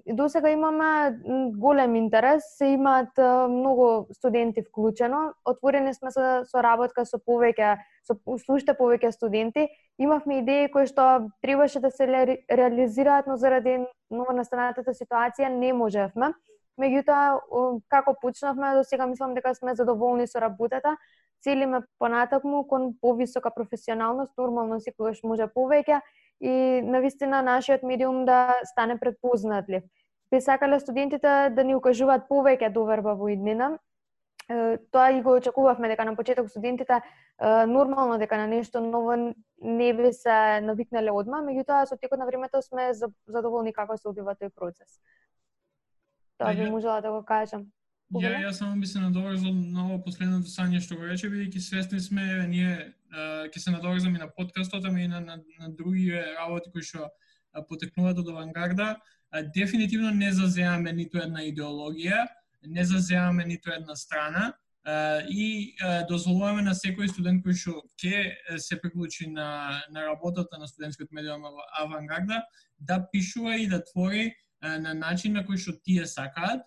[0.05, 1.19] До сега имаме
[1.55, 3.17] голем интерес, се имаат
[3.49, 5.33] многу студенти вклучено.
[5.45, 9.69] Отворени сме со соработка со повеќе со уште повеќе студенти.
[9.99, 12.07] Имавме идеи кои што требаше да се
[12.51, 13.79] реализираат, но заради
[14.11, 16.33] нова настанатата ситуација не можевме.
[16.77, 17.39] Меѓутоа,
[17.89, 20.97] како почнавме, до сега мислам дека сме задоволни со работата.
[21.41, 26.01] Целиме понатакму кон повисока професионалност, нормално секогаш може повеќе
[26.41, 29.83] и навистина нашиот медиум да стане предпознатлив.
[30.31, 33.77] Би сакале студентите да ни укажуваат повеќе доверба во иднина.
[34.91, 37.01] Тоа и го очекувавме дека на почеток студентите
[37.67, 42.61] нормално дека на нешто ново не би се навикнале одма, меѓутоа со текот на времето
[42.61, 44.99] сме задоволни како се одвива тој процес.
[46.37, 47.67] Тоа би можела да го кажам.
[48.13, 51.99] Ја, ја само би се надоврзал на ово последното сање што го рече, бидејќи свесни
[51.99, 52.93] сме, ние
[53.51, 57.09] ќе се надоврзам и на подкастот, ами и на, на, на други работи кои што
[57.67, 58.95] потекнуваат од авангарда.
[59.55, 62.27] Дефинитивно не заземаме ниту една идеологија,
[62.63, 64.53] не заземаме ниту една страна
[65.27, 65.75] и
[66.07, 71.43] дозволуваме на секој студент кој што ќе се приклучи на, на работата на студентскиот медиум
[71.83, 72.45] авангарда
[72.79, 76.65] да пишува и да твори на начин на кој што тие сакаат,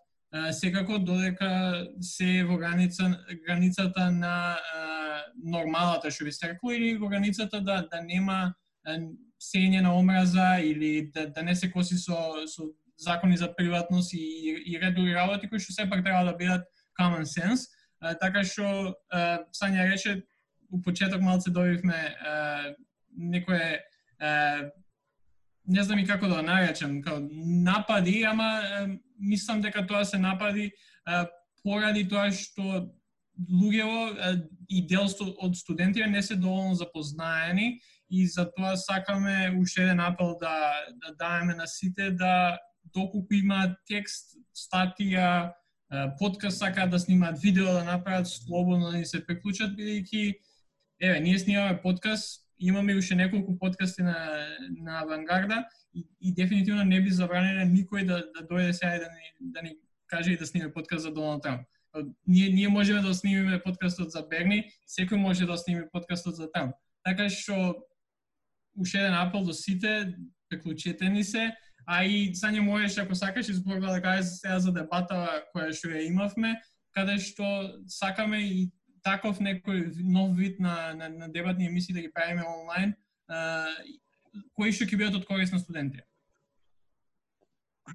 [0.55, 4.59] секако додека се во граница, границата на
[5.42, 8.55] нормалата, што би се рекло, или во границата да, да нема
[9.40, 14.62] сење на омраза или да, да не се коси со, со закони за приватност и,
[14.66, 16.68] и редови работи кои што сепак треба да бидат
[17.00, 17.68] common sense.
[18.00, 20.22] А, така што а, Сања рече,
[20.70, 22.14] у почеток малце добивме
[23.16, 23.83] некое
[24.20, 24.70] а,
[25.70, 27.20] не знам и како да наречам, као
[27.66, 28.62] напади, ама
[29.18, 30.70] мислам дека тоа се напади
[31.62, 32.90] поради тоа што
[33.40, 35.06] луѓево и дел
[35.38, 37.78] од студентите не се доволно запознаени
[38.11, 42.59] и за тоа сакаме уште еден апел да, да даеме на сите да
[42.94, 45.52] доколку има текст, статија,
[46.18, 50.35] подкаст сакаат да снимаат видео, да направат слободно да ни се приклучат, бидејќи
[51.00, 54.46] еве, ние снимаме подкаст, имаме уште неколку подкасти на,
[54.79, 59.09] на Авангарда и, и дефинитивно не би забранено никој да, да дојде сега и да
[59.09, 61.66] ни, да ни каже и да сниме подкаст за Доналд Трамп.
[62.27, 66.75] Ние, ние можеме да снимиме подкастот за Берни, секој може да сними подкастот за Трамп.
[67.05, 67.75] Така што
[68.77, 70.14] уште еден апел до сите,
[70.49, 71.51] преклучете ни се,
[71.87, 76.07] а и Сања можеш ако сакаш изборга да кажеш сега за дебата која што ја
[76.07, 76.55] имавме,
[76.94, 77.46] каде што
[77.88, 78.70] сакаме и
[79.04, 82.94] таков некој нов вид на, на, на дебатни емисии да ги правиме онлайн,
[83.28, 83.66] а,
[84.54, 86.02] кои што ќе бидат од корис на студенти?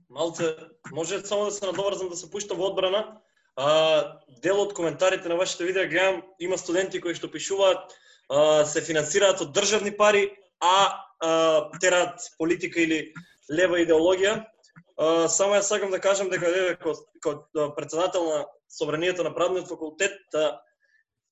[0.10, 0.56] Малце,
[0.92, 3.22] може само да се надоврзам да се пуштам во одбрана.
[3.56, 7.94] А, дел од коментарите на вашите видеа гледам, има студенти кои што пишуваат,
[8.30, 10.28] а, се финансираат од државни пари,
[10.60, 11.32] а, а
[11.80, 13.14] терат политика или
[13.52, 14.44] лева идеологија.
[14.98, 20.20] А, само ја сакам да кажам дека еве како председател на собранието на правниот факултет
[20.36, 20.60] а,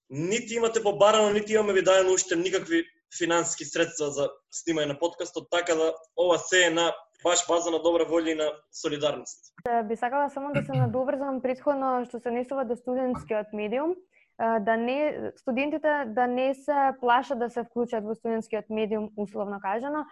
[0.10, 2.84] нити имате побарано, нити имаме ви дадено уште никакви
[3.18, 6.92] финансиски средства за снимање на подкастот, така да ова се е на
[7.24, 9.54] баш база на добра волја и на солидарност.
[9.88, 13.96] Би сакала само да се надоврзам предходно што се несува до студентскиот медиум
[14.40, 20.06] да не студентите да не се плашат да се вклучат во студентскиот медиум условно кажано.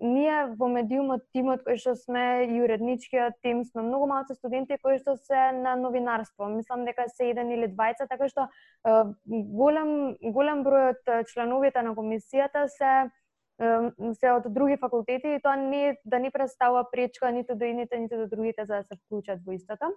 [0.00, 4.98] Ние во медиумот тимот кој што сме и уредничкиот тим сме многу малку студенти кои
[4.98, 6.50] што се на новинарство.
[6.50, 8.48] Мислам дека се еден или двајца, така што
[9.24, 13.10] голем голем број од членовите на комисијата се
[14.18, 18.16] се од други факултети и тоа не да не представува пречка ниту до едните ниту
[18.16, 19.92] до другите за да се вклучат во истото.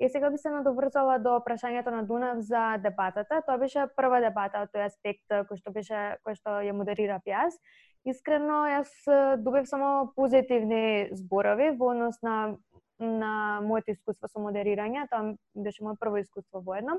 [0.00, 3.42] И сега би се надоврзала до прашањето на Дунав за дебатата.
[3.46, 7.58] Тоа беше прва дебата од тој аспект кој што беше кој што ја модерирав јас.
[8.06, 8.92] Искрено јас
[9.42, 12.56] добив само позитивни зборови во однос на
[12.98, 16.98] на моето искуство со модерирање, тоа беше моето прво искуство во едно.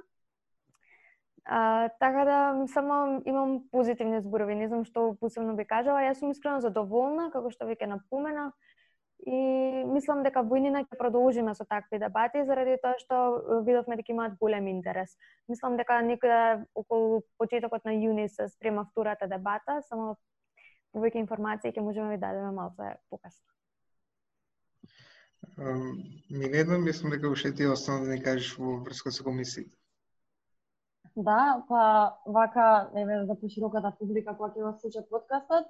[1.45, 6.03] А, така да само имам позитивни зборови, не знам што посебно би кажала.
[6.05, 8.53] Јас сум искрено задоволна, како што веќе напоменав,
[9.27, 13.17] и мислам дека во иднина ќе продолжиме со такви дебати заради тоа што
[13.67, 15.15] видовме дека имаат голем интерес.
[15.47, 20.15] Мислам дека некаде околу почетокот на јуни се спрема втората дебата, само
[20.95, 23.45] повеќе информации ќе можеме да ви дадеме малце покасно.
[26.29, 29.75] Милена, мислам дека уште ти останува да ни кажеш во врска со комисијата.
[31.15, 35.67] Да, па вака, еве за пошироката публика која ќе го слуша подкастот,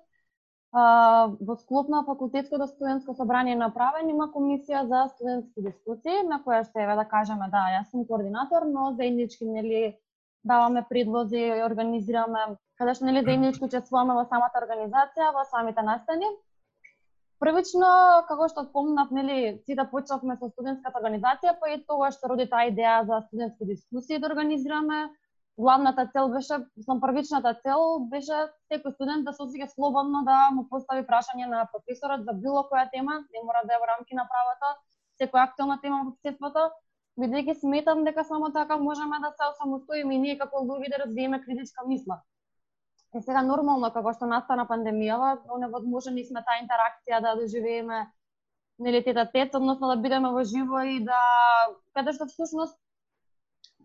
[0.72, 6.84] во склоп на факултетското студентско собрание направен има комисија за студентски дискусии на која што
[6.84, 9.98] еве да кажеме да јас сум координатор, но заеднички нели
[10.44, 16.30] даваме предлози и организираме каде што нели заеднички учествуваме во самата организација, во самите настани.
[17.40, 17.90] Првично,
[18.28, 22.68] како што спомнав, нели, сите почнавме со студентската организација, па и тоа што роди таа
[22.70, 25.08] идеја за студентски дискусии да организираме,
[25.60, 28.38] главната цел беше, сам првичната цел беше
[28.72, 32.86] секој студент да се осеќа слободно да му постави прашање на професорот за било која
[32.94, 34.72] тема, не мора да е во рамки на правото,
[35.20, 36.70] секоја актуелна тема во општеството,
[37.20, 41.44] бидејќи сметам дека само така можеме да се осамостоиме и ние како луѓе да развиеме
[41.44, 42.22] критичка мисла.
[43.14, 48.06] Е сега нормално како што настана пандемијава, невозможни сме таа интеракција да доживееме
[48.80, 51.20] нели тета тет, односно да бидеме во живо и да
[51.94, 52.78] каде што всушност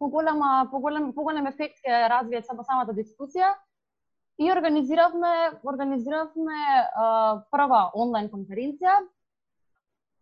[0.04, 3.54] поголема поголем поголем ефект ќе развие само самата дискусија.
[4.38, 5.32] И организиравме
[5.72, 6.58] организиравме
[7.04, 7.06] а,
[7.54, 8.98] прва онлайн конференција.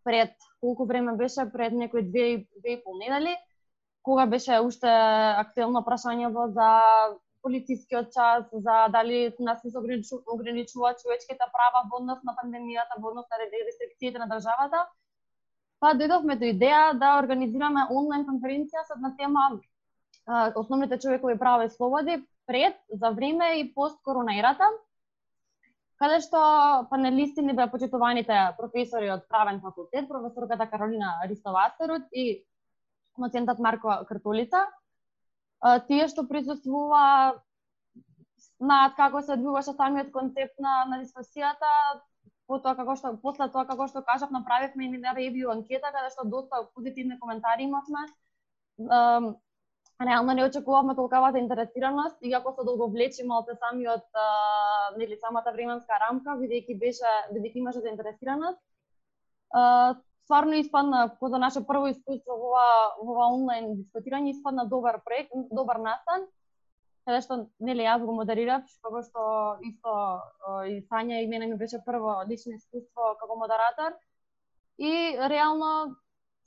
[0.05, 1.49] Пред колку време беше?
[1.53, 3.35] Пред некои две две и пол недели
[4.03, 4.91] кога беше уште
[5.43, 6.71] актуелно прашањето за
[7.43, 9.79] полицискиот час, за дали нас не се
[10.35, 14.87] ограничува човечките права во однос на пандемијата, во однос на рестрикциите на државата.
[15.83, 19.49] Па дојдовме до идеја да организираме онлайн конференција со на тема
[20.27, 24.65] основните човекови права и слободи пред, за време и пост коронаирата,
[26.03, 26.39] каде што
[26.91, 32.43] панелисти ни беа почитуваните професори од правен факултет, професорката Каролина Ристовасерот и
[33.19, 34.67] доцентот Марко Картулица.
[35.87, 37.39] Тие што присуствува
[38.59, 41.71] знаат како се одвиваше самиот концепт на, на дискусијата,
[42.51, 46.27] потоа како што после тоа како што кажав направивме и на ревју анкета каде што
[46.27, 48.07] доста позитивни коментари имавме.
[50.01, 54.27] Реално не очекувавме толкавата интересираност, иако се долго влечи малце самиот а,
[54.99, 58.59] нели самата временска рамка, бидејќи беше бидејќи имаше заинтересираност.
[59.53, 64.65] Uh, стварно испадна како за наше прво искуство во ова, во ова онлайн дискутирање испадна
[64.67, 66.27] добар проект, добар настан
[67.07, 69.25] каде што нели јас го модерирав, како што
[69.67, 69.95] исто
[70.71, 73.97] и Сања и мене ми беше прво лично искуство како модератор.
[74.79, 74.93] И
[75.33, 75.97] реално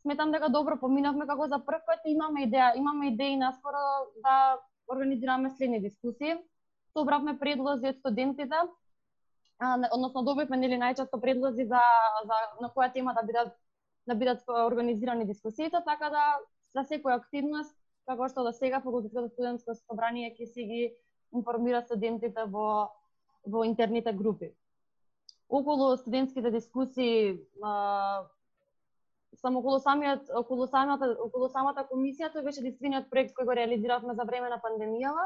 [0.05, 3.85] сметам дека добро поминавме како за прв пат имаме идеја, имаме идеи наскоро
[4.21, 6.35] да организираме следни дискусии.
[6.93, 8.59] Собравме предлози од студентите,
[9.59, 11.81] а, односно добивме нели најчесто предлози за,
[12.29, 13.55] за на која тема да бидат
[14.05, 16.25] да бидат организирани дискусиите, така да
[16.77, 17.73] за секоја активност
[18.05, 20.83] како што до сега факултетското студентско собрание ќе си ги
[21.33, 22.91] информира студентите во
[23.45, 24.53] во интерните групи.
[25.49, 28.25] Околу студентските дискусии а,
[29.41, 34.15] само околу самиот околу самата околу самата комисија тој беше единствениот проект кој го реализиравме
[34.15, 35.25] за време на пандемијава.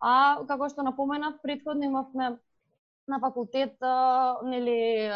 [0.00, 2.36] А како што напоменав претходно имавме
[3.08, 3.78] на факултет
[4.44, 5.08] нели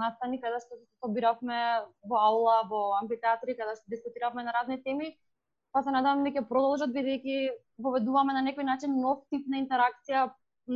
[0.00, 1.60] настани каде што се собиравме
[2.02, 5.16] во аула, во амфитеатри, каде што дискутиравме на разни теми
[5.76, 7.50] па се надевам дека продолжат бидејќи
[7.84, 10.22] поведуваме на некој начин нов тип на интеракција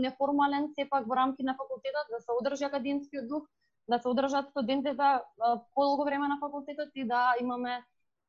[0.05, 3.47] неформален сепак во рамки на факултетот, да се одржи академскиот дух,
[3.91, 4.93] да се одржат студентите
[5.75, 7.83] подолго време на факултетот и да имаме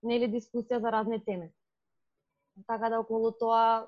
[0.03, 1.51] нели дискусија за разни теми.
[2.68, 3.86] Така да околу тоа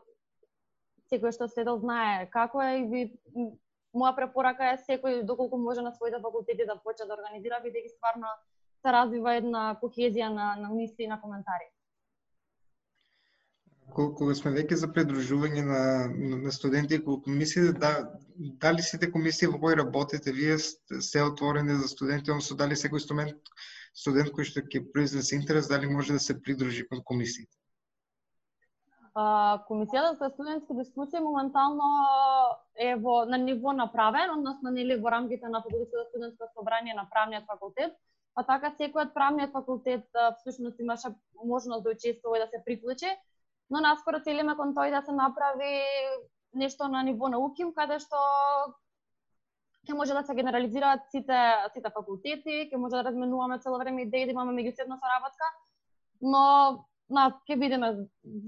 [1.09, 3.01] секој што следел знае како е и би
[3.93, 8.29] моја препорака е секој доколку може на своите факултети да почне да организира бидејќи стварно
[8.81, 11.72] се развива една кохезија на, на мисли и на коментари.
[13.93, 15.81] Кога сме веќе за придружување на,
[16.43, 17.91] на студенти кога комисија, да,
[18.63, 23.51] дали сите комисии во кои работите, вие се отворени за студенти, односно дали секој студент,
[23.93, 27.53] студент кој што ќе произнесе интерес, дали може да се придружи кон комисиите?
[29.13, 31.85] комисијата за студентски дискусии моментално
[32.75, 37.05] е во на ниво направен, односно нели во рамките на факултетот за студентско собрание на
[37.09, 37.93] правниот факултет,
[38.35, 41.13] а така секој од правниот факултет всушност имаше
[41.45, 43.13] можност да учествува и да се приклучи,
[43.73, 45.73] но наскоро целиме кон тој да се направи
[46.53, 48.19] нешто на ниво науки, каде што
[49.87, 51.39] ќе може да се генерализираат сите
[51.73, 55.49] сите факултети, ќе може да разменуваме цело време идеи, да имаме меѓусебна соработка,
[56.21, 56.43] но
[57.09, 57.89] на ќе видиме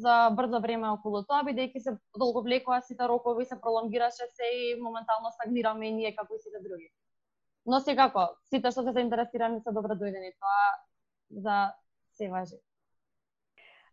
[0.04, 4.70] за брзо време околу тоа, бидејќи се долго влекоа сите рокови, се пролонгираше се и
[4.82, 6.92] моментално стагнираме и ние како и сите други.
[7.66, 11.60] Но секако, сите што се заинтересирани се добро дојдени, тоа за
[12.14, 12.62] се важи.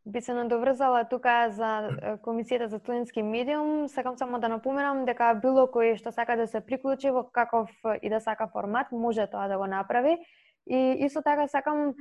[0.07, 1.91] Би се надоврзала тука за
[2.27, 3.89] Комисијата за студентски медиум.
[3.89, 7.71] Сакам само да напоменам дека било кој што сака да се приклучи во каков
[8.03, 10.19] и да сака формат, може тоа да го направи.
[10.67, 11.95] И исто така сакам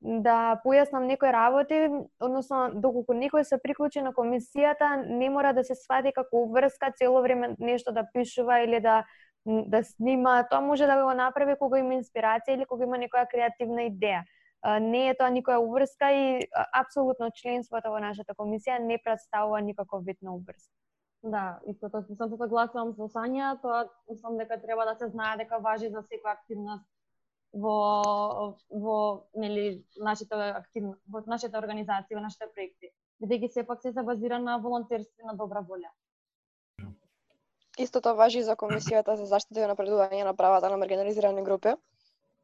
[0.00, 1.88] да појаснам некои работи,
[2.20, 7.22] односно доколку некој се приклучи на комисијата, не мора да се свади како врска цело
[7.22, 9.04] време нешто да пишува или да
[9.44, 13.88] да снима, тоа може да го направи кога има инспирација или кога има некоја креативна
[13.90, 14.22] идеја.
[14.62, 16.46] Не е тоа никоја уврска и
[16.78, 20.70] апсолутно членството во нашата комисија не представува никаков вид на уврска.
[21.22, 25.36] Да, и тоа сум се согласувам со Сања, тоа мислам дека треба да се знае
[25.38, 26.86] дека важи за секоја активност
[27.52, 28.96] во во
[29.34, 32.90] нели нашите активно во нашите организации, во нашите проекти,
[33.22, 35.90] бидејќи сепак се се базира на волонтерство и на добра волја.
[37.78, 41.74] Истото важи за Комисијата за заштита и напредување на правата на маргинализирани групи.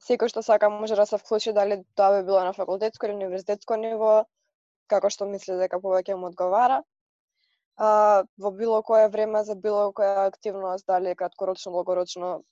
[0.07, 3.77] Секој што сака може да се вклучи дали тоа би било на факултетско или универзитетско
[3.77, 4.27] ниво,
[4.87, 6.83] како што мисли дека повеќе му одговара.
[7.77, 12.43] А, во било кое време за било која активност, дали краткорочно, долгорочно,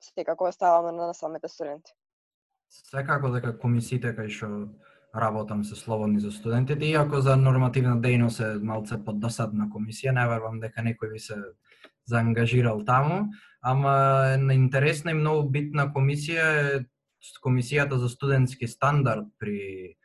[0.00, 1.92] секако оставаме на самите студенти.
[2.68, 4.48] Секако дека комисиите кај што
[5.16, 10.60] работам се слободни за студентите, иако за нормативна дејност е малце поддосадна комисија, не верувам
[10.60, 11.38] дека некој би се
[12.06, 16.84] заангажирал таму, ама на интересна и многу битна комисија е
[17.42, 19.96] комисијата за студентски стандард при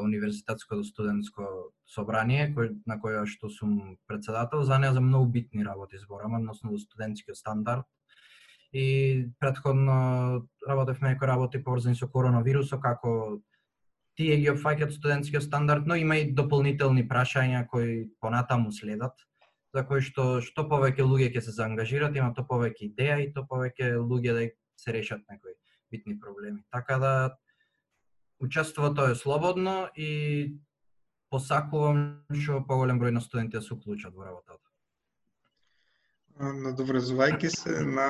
[0.00, 1.44] универзитетското студентско
[1.86, 6.72] собрание, кој, на која што сум председател, за неа за многу битни работи зборам, односно
[6.72, 7.84] за студентскиот стандард.
[8.72, 13.40] И предходно работевме некои работи поврзани со коронавирусот, како
[14.16, 19.12] тие ги опфаќаат студентскиот стандард, но има и дополнителни прашања кои понатаму следат,
[19.74, 23.46] за кој што што повеќе луѓе ќе се заангажираат, има то повеќе идеја и то
[23.50, 24.44] повеќе луѓе да
[24.80, 25.56] се решат некои
[25.90, 26.62] битни проблеми.
[26.72, 27.14] Така да
[28.40, 30.54] учеството е слободно и
[31.30, 34.64] посакувам што поголем број на студенти да се уклучат во работата
[36.40, 38.08] надоврзувајќи се на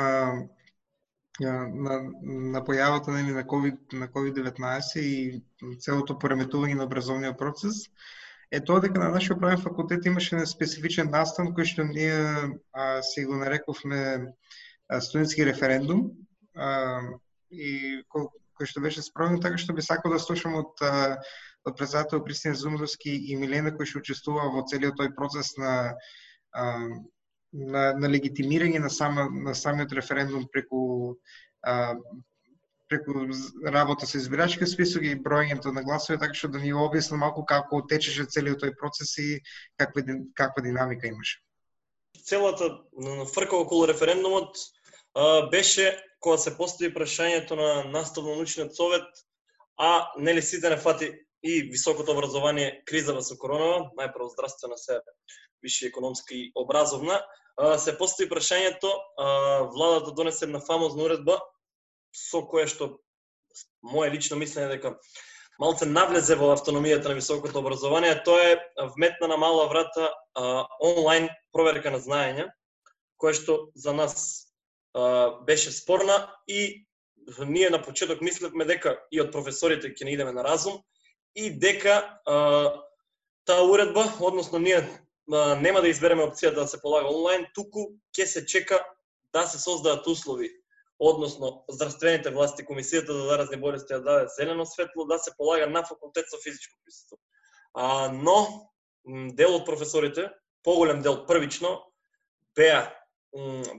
[1.40, 5.42] на, на појавата нели, на COVID, на COVID-19 и
[5.82, 7.88] целото пореметување на образовниот процес,
[8.50, 12.18] е тоа дека на нашиот правен факултет имаше на специфичен настан кој што ние
[12.72, 14.32] а, си го нарековме
[15.00, 16.10] студентски референдум
[16.56, 17.00] а,
[17.50, 18.28] и кој,
[18.58, 20.84] кој што беше спровен така што би сакал да слушам од
[21.64, 25.94] од председател Кристијан Зумровски и Милена кој што учествува во целиот тој процес на
[27.54, 31.16] на, на легитимирање на, сама, на самиот референдум преку
[31.62, 31.94] а,
[32.94, 33.12] преку
[33.66, 37.82] работа со избирачки список и броењето на гласови, така што да ни објасни малку како
[37.90, 39.40] течеше целиот тој процес и
[39.80, 40.02] каква,
[40.34, 41.40] каква динамика имаше.
[42.24, 42.70] Целата
[43.34, 44.56] фрка околу референдумот
[45.14, 49.08] а, беше кога се постави прашањето на наставно-научниот совет,
[49.76, 55.00] а нели сите не фати и високото образование кризава со коронава, најпрво здравствена се
[55.62, 57.20] више економска и образовна,
[57.78, 58.90] се постои прашањето,
[59.74, 61.40] владата донесе на фамозна уредба
[62.14, 62.94] со која што
[63.84, 64.94] моје лично мислење дека
[65.60, 71.28] малце навлезе во автономијата на високото образование, тоа е вметна на мала врата а, онлайн
[71.52, 72.48] проверка на знаење,
[73.20, 74.14] која што за нас
[74.94, 76.86] а, беше спорна и
[77.46, 80.82] ние на почеток мислевме дека и од професорите ќе не идеме на разум
[81.34, 82.82] и дека а,
[83.44, 88.26] таа уредба, односно ние а, нема да избереме опцијата да се полага онлайн, туку ќе
[88.26, 88.82] се чека
[89.32, 90.50] да се создадат услови,
[90.98, 95.84] односно здравствените власти, комисијата за заразни болести да даде зелено светло да се полага на
[95.84, 97.18] факултет со физичко присуство.
[97.74, 98.70] А, но
[99.34, 100.30] дел од професорите,
[100.62, 101.82] поголем дел првично,
[102.54, 102.92] беа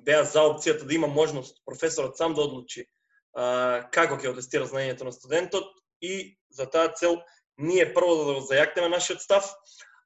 [0.03, 2.85] беа за опцијата да има можност професорот сам да одлучи
[3.33, 7.21] а, како ќе отестира знаењето на студентот и за таа цел
[7.57, 9.47] ние прво да го зајакнеме нашиот став,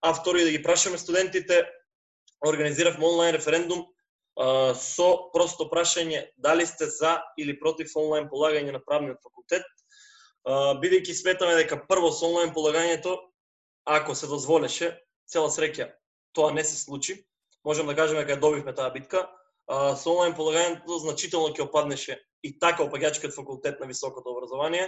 [0.01, 1.65] а втори да ги прашаме студентите,
[2.45, 3.87] организиравме онлайн референдум
[4.39, 9.65] со просто прашање дали сте за или против онлайн полагање на правниот факултет,
[10.47, 13.17] бидејќи сметаме дека прво со онлайн полагањето,
[13.85, 14.93] ако се дозволеше,
[15.27, 15.91] цела среќа
[16.33, 17.25] тоа не се случи.
[17.65, 19.27] Можам да кажеме дека добивме таа битка.
[19.67, 24.87] Со онлайн полагањето значително ќе опаднеше и така опаѓачкиот факултет на високото образование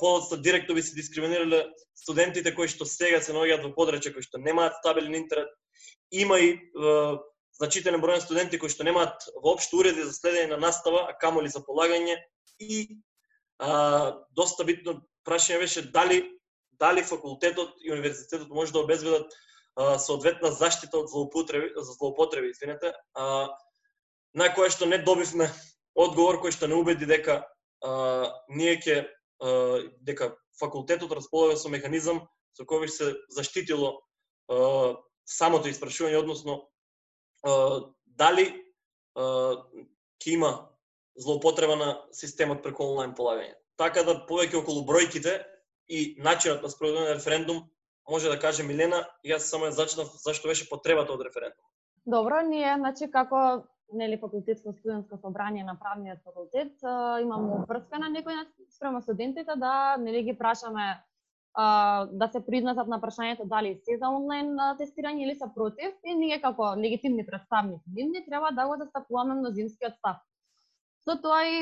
[0.00, 1.66] подоцна директно би се дискриминирале
[1.96, 5.48] студентите кои што сега се наоѓаат во подречја кои што немаат стабилен интернет.
[6.12, 6.60] Има и
[7.58, 11.50] значителен број на студенти кои што немаат воопшто уреди за следење на настава, а камоли
[11.50, 12.18] за полагање
[12.58, 13.00] и
[13.58, 16.22] а, доста битно прашање беше дали
[16.78, 19.34] дали факултетот и универзитетот може да обезбедат
[19.74, 23.48] а, соодветна заштита од злоупотреби, за злоупотреби, извинете, а,
[24.34, 25.50] на кое што не добивме
[25.98, 27.42] одговор кој што не убеди дека
[27.82, 29.06] а, ние ќе
[30.02, 32.24] дека факултетот располага со механизам
[32.58, 34.00] со кој се заштитило
[35.28, 36.56] самото испрашување, односно
[38.18, 38.46] дали
[39.16, 40.68] ќе има
[41.16, 43.54] злоупотреба на системот преку онлайн полагање.
[43.78, 45.42] Така да повеќе околу бројките
[45.88, 47.64] и начинот на спроведување на референдум
[48.08, 51.64] може да каже Милена, јас само ја зачнав зашто беше потребата од референдум.
[52.06, 56.72] Добро, ние значи како нели факултетско студентско собрание на правниот факултет
[57.22, 61.02] имамо врска на некој спрема студентите да нели ги прашаме
[61.58, 66.14] а, да се признасат на прашањето дали се за онлайн тестирање или се против и
[66.14, 70.20] ние како легитимни представници нивни треба да го застапуваме мнозинскиот став.
[71.02, 71.56] Со тоа и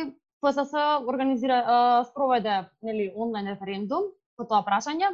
[0.45, 0.75] ПСС
[1.09, 5.09] организира а, спроведе нели онлайн референдум по тоа прашање.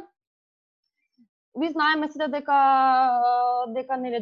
[1.55, 2.59] Ви знаеме сите дека
[3.77, 4.19] дека нели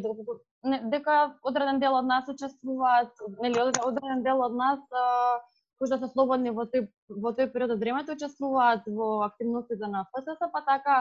[0.93, 4.79] дека одреден дел од нас учествуваат, нели одреден дел од нас
[5.81, 10.03] кои што се слободни во тој во тој период од времето учествуваат во активностите на
[10.13, 10.97] ФСС, па така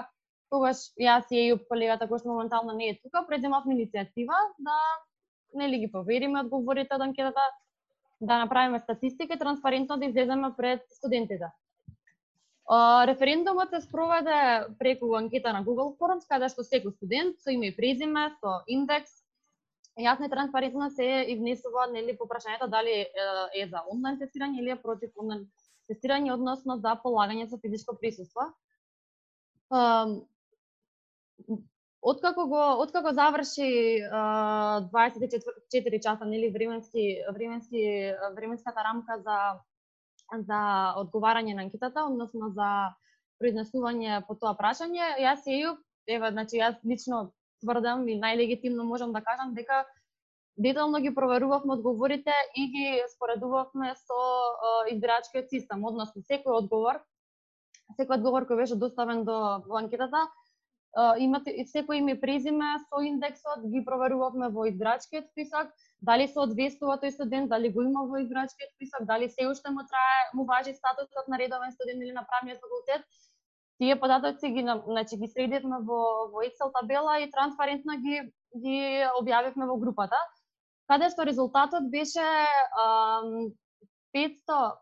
[0.49, 4.79] тогаш јас и Ејуп колегата кој што моментално не е тука, преземавме иницијатива да
[5.53, 7.45] нели ги повериме одговорите од анкетата,
[8.21, 11.53] да направиме статистика и транспарентно да излеземе пред студентите.
[13.07, 17.77] референдумот се спроведе преку анкета на Google Forms, каде што секој студент со име и
[17.77, 19.20] презиме, со индекс,
[19.99, 23.07] јасна и транспарентно се изнесува нели по прашањето дали
[23.55, 25.47] е за онлайн тестирање или е против онлайн
[25.91, 28.53] тестирање односно за полагање со физичко присуство.
[32.03, 33.71] Откако го откако заврши
[34.11, 37.83] 24 часа нели временски временски
[38.37, 39.61] временската рамка за
[40.31, 42.95] за одговарање на анкетата, односно за
[43.43, 45.75] произнесување по тоа прашање, јас ја
[46.07, 47.33] еве значи јас лично
[47.63, 49.85] тврдам и најлегитимно можам да кажам дека
[50.57, 54.21] детално ги проверувавме одговорите и ги споредувавме со
[54.93, 57.01] избирачкиот систем, односно секој одговор,
[57.99, 59.39] секој одговор кој беше доставен до
[59.79, 60.27] анкетата,
[61.23, 65.71] имате секој име презиме со индексот, ги проверувавме во избирачкиот список,
[66.03, 69.87] дали се одвестува тој студент, дали го има во избирачкиот список, дали се уште му
[69.87, 73.07] трае, му важи статусот на редовен студент или на правниот факултет,
[73.81, 78.21] тие податоци ги значи ги средивме во во Excel табела и транспарентно ги
[78.65, 78.79] ги
[79.21, 80.21] објавивме во групата.
[80.91, 82.87] Каде што резултатот беше а,
[84.13, 84.77] 500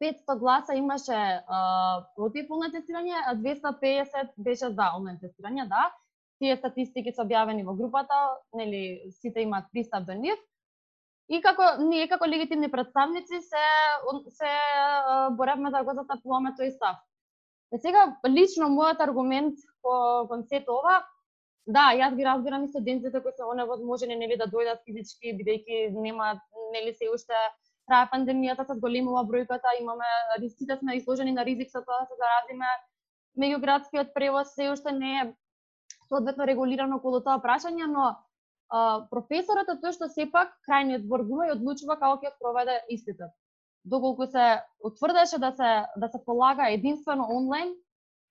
[0.00, 5.90] 500 гласа имаше а, против онлайн тестирање, а 250 беше за онлайн тестирање, да.
[6.38, 8.14] Тие статистики се објавени во групата,
[8.54, 10.38] нели сите имаат пристап до нив.
[11.28, 13.64] И како ние како легитимни представници се
[14.38, 14.52] се
[15.36, 17.02] боравме да го затапуваме тој став.
[17.72, 21.02] Е сега, лично мојот аргумент по кон сето ова,
[21.68, 26.30] да, јас ги разбирам и студентите кои се оневозможени нели да дојдат физички бидејќи нема
[26.72, 27.36] нели се уште
[27.88, 30.08] трае пандемијата се зголемува бројката, имаме
[30.40, 32.70] рисците сме изложени на ризик со тоа да се заразиме.
[33.42, 35.26] Меѓуградскиот превоз се уште не е
[36.08, 41.52] соодветно регулирано околу тоа прашање, но а, професорот е тој што сепак крајниот збор и
[41.56, 43.36] одлучува како ќе проведе испитот
[43.84, 47.74] доколку се утврдеше да се да се полага единствено онлайн,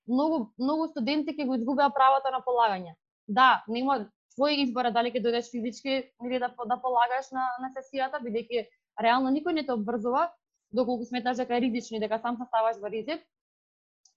[0.07, 2.95] многу многу студенти ќе го изгубеа правото на полагање.
[3.27, 5.95] Да, нема твој избор дали ќе дојдеш физички
[6.25, 8.67] или да да полагаш на на сесијата, бидејќи
[9.01, 10.29] реално никој не те обврзува
[10.71, 13.23] доколку сметаш дека е ризично и дека сам се ставаш во ризик.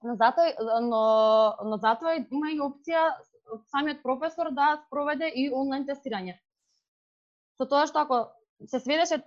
[0.03, 1.03] Но затоа но
[1.65, 3.15] но затоа има и опција
[3.71, 6.39] самиот професор да спроведе и онлайн тестирање.
[7.59, 8.21] Со тоа што ако
[8.67, 9.23] се сведеше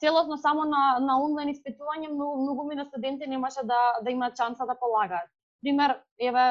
[0.00, 4.66] целосно само на, на онлайн испитување, многу, многу мина студенти немаше да, да имаат шанса
[4.66, 5.30] да полагаат.
[5.62, 6.44] Пример, еве,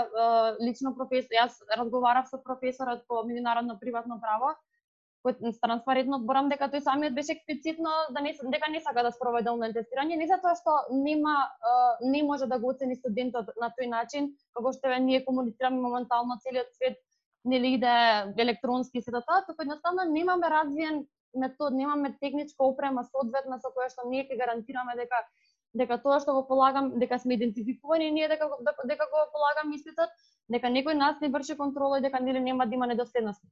[0.60, 4.52] лично професор, јас разговарав со професорот по меѓународно приватно право,
[5.24, 9.50] кој транспарентно зборам дека тој самиот беше експлицитно да не дека не сака да спроведе
[9.50, 11.36] онлайн тестирање, не затоа што нема
[12.02, 16.40] не може да го оцени студентот на тој начин, како што ве ние комуницираме моментално
[16.44, 17.00] целиот свет
[17.46, 17.96] нели иде
[18.38, 21.06] електронски се тоа, туку едноставно немаме развиен
[21.38, 25.22] метод, немаме техничка опрема соодветна со која што ние ќе гарантираме дека
[25.78, 28.50] дека тоа што го полагам, дека сме идентификувани ние дека
[28.86, 30.10] дека го полагам испитот,
[30.50, 33.48] дека некој нас не врши контрола и дека нели нема да има недоследности.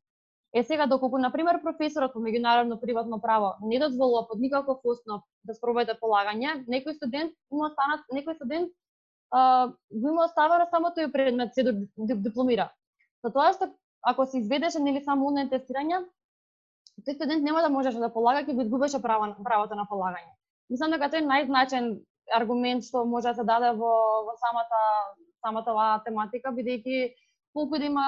[0.54, 5.22] Е сега доколку на пример професорот по меѓународно приватно право не дозволува под никаков основ
[5.44, 8.72] да спроведе полагање, некој студент има останат некој студент
[9.32, 11.64] а, го има оставено само тој предмет се
[11.98, 12.72] дипломира.
[13.24, 13.74] За тоа што
[14.06, 16.06] ако се изведеше нели само онлайн тестирање,
[17.04, 20.32] тој студент нема да можеше да полага, ќе го изгубеше право, правото на полагање.
[20.70, 21.92] Мислам дека тој е најзначен
[22.34, 23.92] аргумент што може да се даде во,
[24.26, 24.82] во самата
[25.46, 27.14] самата оваа тематика, бидејќи
[27.54, 28.06] колку да има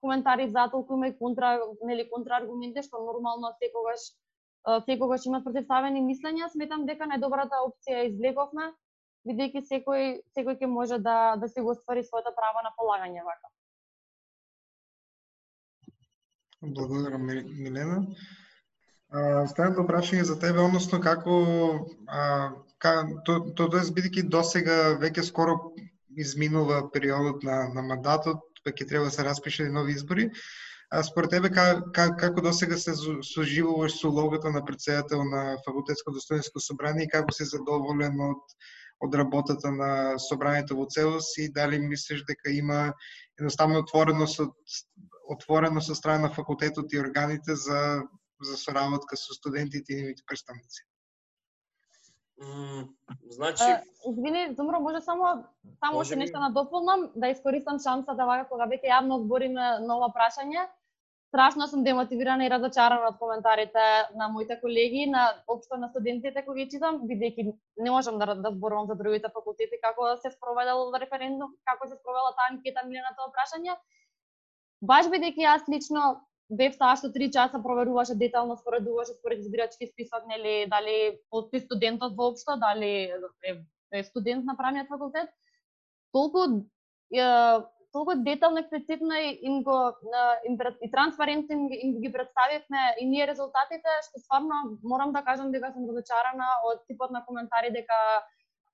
[0.00, 4.08] коментари за толку има и контра, нели контрааргументи што нормално секогаш
[4.86, 8.72] секогаш имат противставени мислења, сметам дека најдобрата опција извлековме,
[9.28, 13.48] бидејќи секој секој ќе може да да се го оствари своето право на полагање вака.
[16.62, 18.02] Благодарам Милена.
[19.54, 21.36] Следното да прашање за тебе, односно како
[22.06, 22.50] а,
[22.82, 22.92] ка,
[23.24, 25.54] то, то, тоа бидејќи досега веќе скоро
[26.18, 30.28] изминува периодот на, на мандатот, па ќе треба да се распишат нови избори.
[30.90, 36.12] А според тебе ка, ка, како досега се соживуваш со улогата на председател на факултетско
[36.12, 38.58] достоинско собрание и како си задоволен од
[39.00, 42.92] од работата на собранието во целост и дали мислиш дека има
[43.38, 44.54] едноставно отвореност од
[45.28, 48.02] отворено со страна на факултетот и органите за
[48.40, 50.82] за соработка со студентите и нивните представници?
[53.30, 53.64] значи...
[54.10, 55.44] извини, Зумро, може само
[55.80, 60.68] само може нешто да надополнам, да искористам шансата вака кога веќе јавно збориме ново прашање.
[61.28, 63.82] Страшно сум демотивирана и разочарана од коментарите
[64.16, 67.52] на моите колеги, на општо на студентите кои ги читам, бидејќи
[67.84, 72.32] не можам да, да зборувам за другите факултети како се спроведел референдум, како се спровела
[72.32, 73.76] таа анкета на тоа прашање.
[74.80, 80.24] Баш бидејќи јас лично бев таа што три часа проверуваше детално, споредуваше според избирачки список,
[80.26, 83.12] нели, дали постои студентот воопшто, дали
[83.44, 83.60] е,
[83.92, 85.28] е студент на правниот факултет.
[86.12, 86.64] Толку
[87.12, 87.20] е,
[87.92, 89.92] толку детално експлицитно им го
[90.48, 95.52] им, и транспарентно им, им ги представивме и ние резултатите што стварно морам да кажам
[95.52, 97.98] дека сум разочарана од типот на коментари дека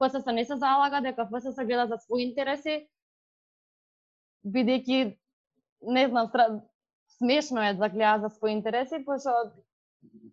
[0.03, 2.89] ФСС не се залага, дека ФСС гледа за своји интереси,
[4.45, 5.17] бидејќи
[5.83, 6.31] не знам,
[7.19, 9.53] смешно е да гледа за своји интереси, пошто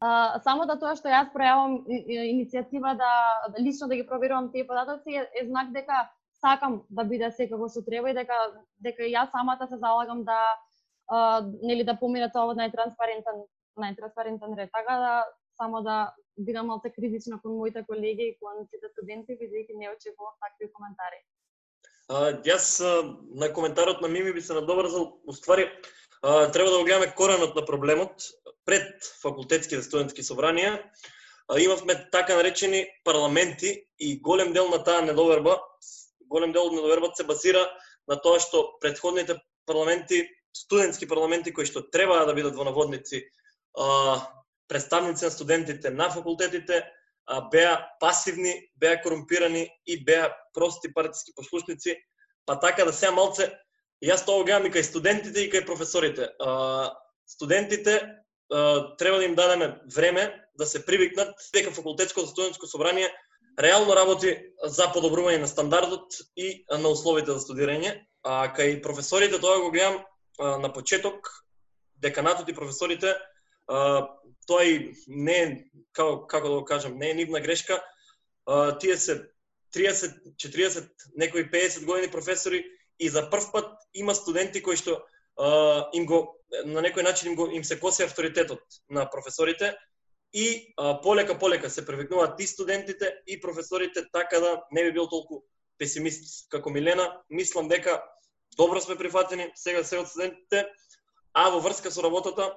[0.01, 3.11] а, само да тоа што јас пројавам иницијатива да
[3.59, 6.09] лично да ги проверувам тие податоци е, е знак дека
[6.41, 8.37] сакам да биде секако што треба и дека
[8.79, 10.39] дека јас самата се залагам да
[11.07, 13.45] а, нели да помине тоа во најтранспарентен
[13.77, 14.71] најтранспарентен ред.
[14.73, 15.13] Така да
[15.57, 20.35] само да бидам малце критична кон моите колеги и кон сите студенти бидејќи не очекував
[20.41, 21.21] такви коментари.
[22.09, 22.81] А, јас
[23.41, 25.69] на коментарот на Мими би се надобрзал, уствари,
[26.21, 28.23] треба да го гледаме коренот на проблемот
[28.65, 30.79] пред факултетските студентски собранија.
[31.59, 35.59] Имавме така наречени парламенти и голем дел на таа недоверба,
[36.32, 37.65] голем дел од недовербата се базира
[38.07, 40.23] на тоа што предходните парламенти,
[40.55, 43.23] студентски парламенти кои што треба да бидат во наводници,
[44.67, 46.84] представници на студентите на факултетите,
[47.51, 51.97] беа пасивни, беа корумпирани и беа прости партиски послушници,
[52.45, 53.51] па така да се малце
[54.03, 56.32] јас тоа гледам и кај студентите и кај професорите.
[56.39, 56.91] А,
[57.27, 58.01] студентите
[58.51, 63.11] а, треба да им дадеме време да се привикнат дека факултетското студентско собрание
[63.59, 67.99] реално работи за подобрување на стандардот и на условите за студирање.
[68.23, 70.01] А кај професорите тоа го гледам
[70.39, 71.27] а, на почеток,
[72.01, 73.15] деканатот и професорите,
[73.67, 74.07] а,
[74.47, 75.47] тоа и не е,
[75.93, 77.81] како, како да го кажам, не е нивна грешка.
[78.45, 79.31] А, тие се
[79.75, 82.65] 30, 40, некои 50 години професори
[82.99, 85.01] и за прв пат има студенти кои што
[85.37, 89.73] а, им го на некој начин им го им се коси авторитетот на професорите
[90.34, 95.07] и а, полека полека се привикнуваат и студентите и професорите така да не би бил
[95.07, 95.43] толку
[95.77, 97.21] песимист како Милена.
[97.29, 98.03] Мислам дека
[98.57, 100.67] добро сме прифатени сега се од студентите,
[101.34, 102.53] а во врска со работата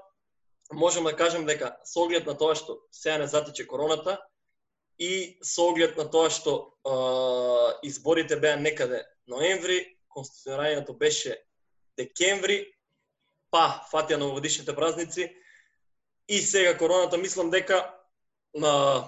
[0.72, 4.20] можем да кажем дека со оглед на тоа што сега не затече короната
[4.99, 11.39] и со оглед на тоа што а, изборите беа некаде ноември, конституирањето беше
[11.99, 12.70] декември,
[13.51, 15.31] па фатија новогодишните празници
[16.29, 17.91] и сега короната, мислам дека
[18.55, 19.05] на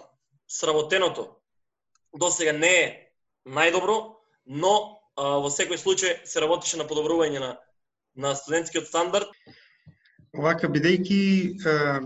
[0.49, 1.37] сработеното
[2.17, 2.89] до сега не е
[3.47, 4.73] најдобро, но
[5.17, 7.57] а, во секој случај се работеше на подобрување на
[8.17, 9.29] на студентскиот стандард.
[10.37, 11.19] Овака, бидејќи,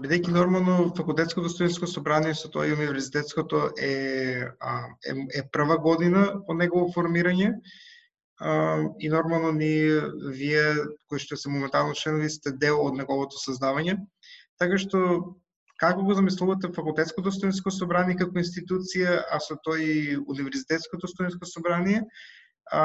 [0.02, 6.54] бидејќи нормално факултетското студентско собрание со тоа и универзитетското е, е, е прва година по
[6.54, 7.56] негово формирање,
[8.98, 9.98] и нормално ние,
[10.32, 10.62] вие,
[11.08, 13.98] кои што се моментално членови, сте дел од неговото создавање.
[14.60, 14.98] Така што,
[15.80, 22.04] како го замислувате факултетското студентско собрание како институција, а со тој и универзитетското студентско собрание,
[22.70, 22.82] а,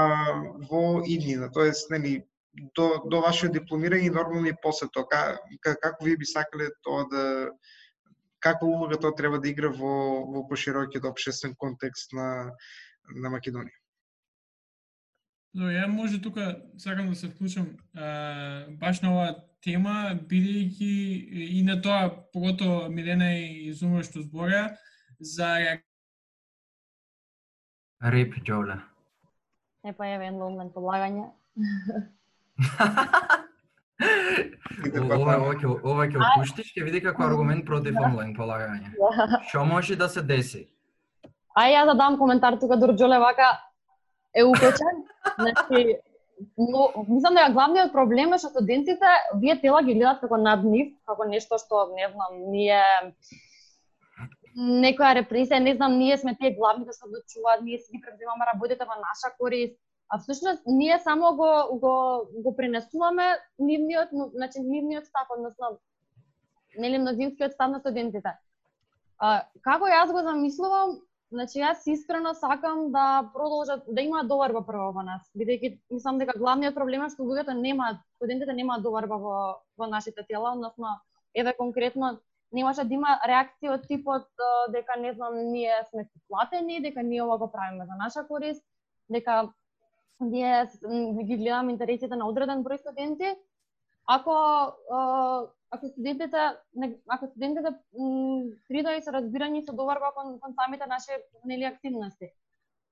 [0.70, 2.22] во иднина, тоест, нели,
[2.76, 5.08] до, до вашето дипломирање и нормално и после тоа.
[5.12, 7.26] Как, како вие би сакале тоа да
[8.40, 12.54] каква улога тоа треба да игра во во поширокиот општествен контекст на
[13.10, 13.76] на Македонија?
[15.56, 19.36] Но ја може тука сакам да се вклучам а, баш на оваа
[19.66, 20.92] тема, бидејќи
[21.58, 24.78] и на тоа, погото Милена и Зума што зборя,
[25.20, 25.80] за
[28.14, 28.78] Рип, Джоле.
[29.84, 31.30] Не па е момент подлагање.
[35.16, 38.92] Ова ова ќе ова ќе опуштиш, ќе види како аргумент против онлайн полагање.
[39.50, 40.66] Што може да се деси?
[41.56, 43.54] Ај ја да дам коментар тука Дурџоле вака
[44.36, 45.06] е упечен.
[45.40, 45.96] Значи,
[46.58, 49.12] но мислам дека главниот проблем е што студентите
[49.42, 52.82] вие тела ги гледат како над нив, како нешто што не знам, ние
[54.56, 58.48] некоја репресија, не знам, ние сме тие главни да се одлучуваат, ние си ги преземаме
[58.54, 59.80] работите во наша корист
[60.10, 65.80] А всушност ние само го го го пренесуваме нивниот, значи нивниот став, односно
[66.78, 68.36] нели мнозинскиот став на студентите.
[69.18, 71.00] А, како јас го замислувам,
[71.36, 76.38] значи јас искрено сакам да продолжат да има доварба прво во нас, бидејќи мислам дека
[76.40, 79.40] главниот проблем е што луѓето немаат, студентите немаат доварба во
[79.78, 80.96] во нашите тела, односно
[81.36, 82.16] еве конкретно
[82.56, 84.28] немаше да има реакција од типот
[84.72, 88.64] дека не знам ние сме платени, дека ние ова го правиме за наша корист,
[89.10, 89.50] дека
[90.20, 90.66] ние
[91.24, 93.36] ги гледаме интересите на одреден број студенти,
[94.08, 94.36] ако
[95.72, 96.38] ако студентите
[97.10, 97.70] ако студентите
[98.68, 101.12] придои со се разбирање со доварба кон, кон самите наши
[101.46, 102.32] нели активности.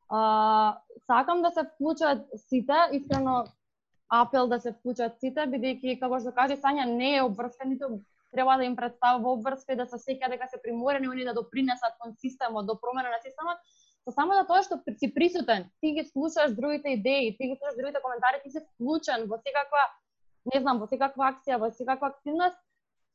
[0.10, 3.46] А, сакам да се вклучат сите, искрено
[4.10, 8.02] апел да се вклучат сите, бидејќи како што каже Сања не е обврска, ниту
[8.34, 11.98] треба да им представува обврска и да се сеќа дека се приморени они да допринесат
[12.00, 13.58] кон системот, до промена на системот,
[14.04, 17.78] со само за тоа што си присутен, ти ги слушаш другите идеи, ти ги слушаш
[17.78, 19.84] другите коментари, ти си вклучен во секаква,
[20.52, 22.60] не знам, во секаква акција, во секаква активност,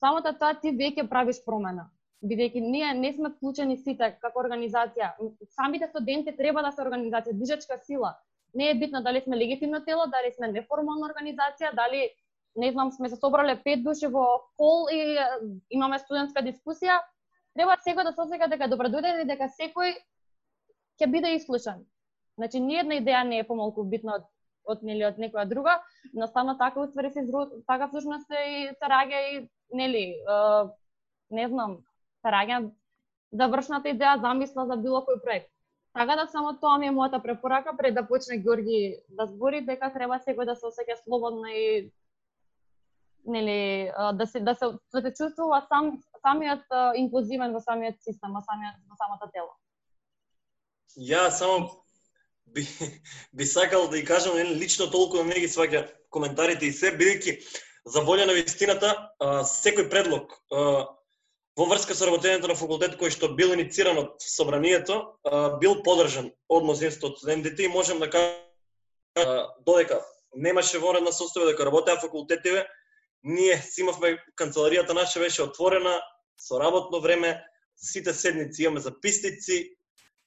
[0.01, 1.89] само тоа ти веќе правиш промена.
[2.25, 5.13] Бидејќи ние не сме вклучени сите како организација.
[5.55, 8.17] Самите студенти треба да се организација, движечка сила.
[8.55, 12.09] Не е битно дали сме легитимно тело, дали сме неформална организација, дали
[12.57, 14.25] не знам, сме се собрале пет души во
[14.57, 15.19] кол и
[15.71, 16.99] имаме студентска дискусија,
[17.55, 19.95] треба секој да се осеќа дека добро и дека секој
[20.99, 21.85] ќе биде ислушан.
[22.39, 24.27] Значи, ни една идеја не е помалку битна од
[24.69, 25.79] од нели од некоја друга,
[26.13, 27.25] наставно така уствари се
[27.67, 30.39] така всушност се и се раѓа и нели е,
[31.31, 31.79] не знам,
[32.23, 32.71] се раѓа
[33.33, 35.51] завршната идеја, замисла за било кој проект.
[35.97, 39.93] Така да само тоа ми е мојата препорака пред да почне Георги да збори дека
[39.93, 41.91] треба секој да се осеќа слободно и
[43.25, 46.65] нели да се да се да се чувствува сам самиот
[46.97, 49.53] инклузивен во самиот систем, во самиот во самата тело.
[50.97, 51.85] Ја само
[52.55, 52.67] би,
[53.33, 57.39] би сакал да ја кажам, лично толку да не ги сваќа коментарите и се, бидејќи
[57.89, 58.95] за волја на вистината,
[59.49, 60.35] секој предлог
[61.59, 65.19] во врска со работењето на факултет кој што бил иницииран од собранието,
[65.61, 70.03] бил подржан од мнозинството од студентите и можем да кажам додека
[70.35, 72.67] немаше воредна состојба дека работеа факултетиве,
[73.23, 75.99] ние си имавме канцеларијата наша беше отворена
[76.39, 77.43] со работно време,
[77.77, 79.78] сите седници имаме записници,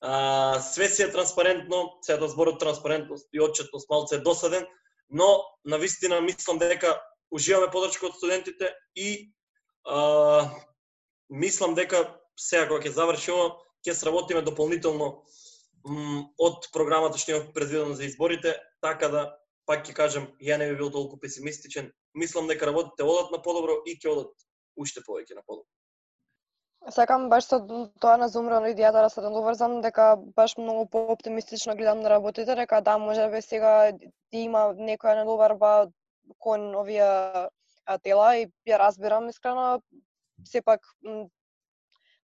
[0.02, 4.66] А, све си е транспарентно, сега да зборот транспарентност и отчетност малце е досаден,
[5.10, 9.34] но на вистина мислам дека уживаме подршка од студентите и
[9.86, 10.50] а,
[11.30, 13.54] мислам дека сега кога ќе заврши ова,
[13.86, 15.22] ќе сработиме дополнително
[16.38, 19.24] од програмата што имам предвидено за изборите, така да
[19.66, 21.92] пак ќе кажам, ја не би бил толку песимистичен.
[22.14, 24.34] Мислам дека работите одат на подобро и ќе одат
[24.78, 25.70] уште повеќе на подобро.
[26.90, 27.60] Сакам баш со
[28.02, 32.82] тоа на Зумрано идеја да се доврзам дека баш многу пооптимистично гледам на работите, дека
[32.82, 33.92] да може би сега
[34.32, 35.92] има некоја недоварба
[36.40, 37.50] кон овие
[38.04, 39.82] тела и ја разбирам искрено
[40.46, 40.82] сепак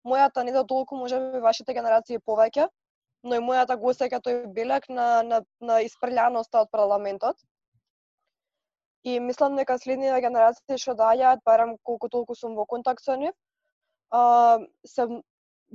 [0.06, 2.68] мојата не да толку може би вашите генерации повеќе,
[3.24, 7.38] но и мојата го осеќа тој белек на, на, на испрљаноста од парламентот.
[9.04, 13.36] И мислам дека следните генерации што доаѓаат, барам колку толку сум во контакт со нив,
[14.12, 15.08] а, се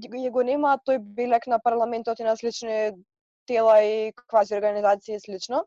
[0.00, 2.92] ја го нема тој белек на парламентот и на слични
[3.46, 5.64] тела и квази организации и слично.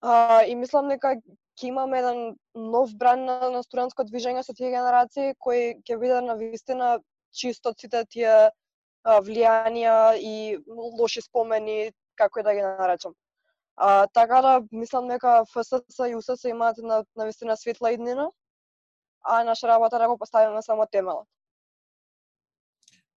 [0.00, 1.16] А, и мислам дека
[1.60, 6.20] ќе имаме еден нов бран на, на студентско движење со тие генерации кои ќе биде
[6.24, 6.98] на вистина
[7.36, 8.50] чисто од сите тие
[9.04, 13.14] влијанија и лоши спомени, како и да ги наречам.
[13.76, 18.28] А, така да мислам дека ФСС и УСС имаат на, на вистина светла иднина,
[19.24, 21.26] а наша работа да го поставиме само темелот.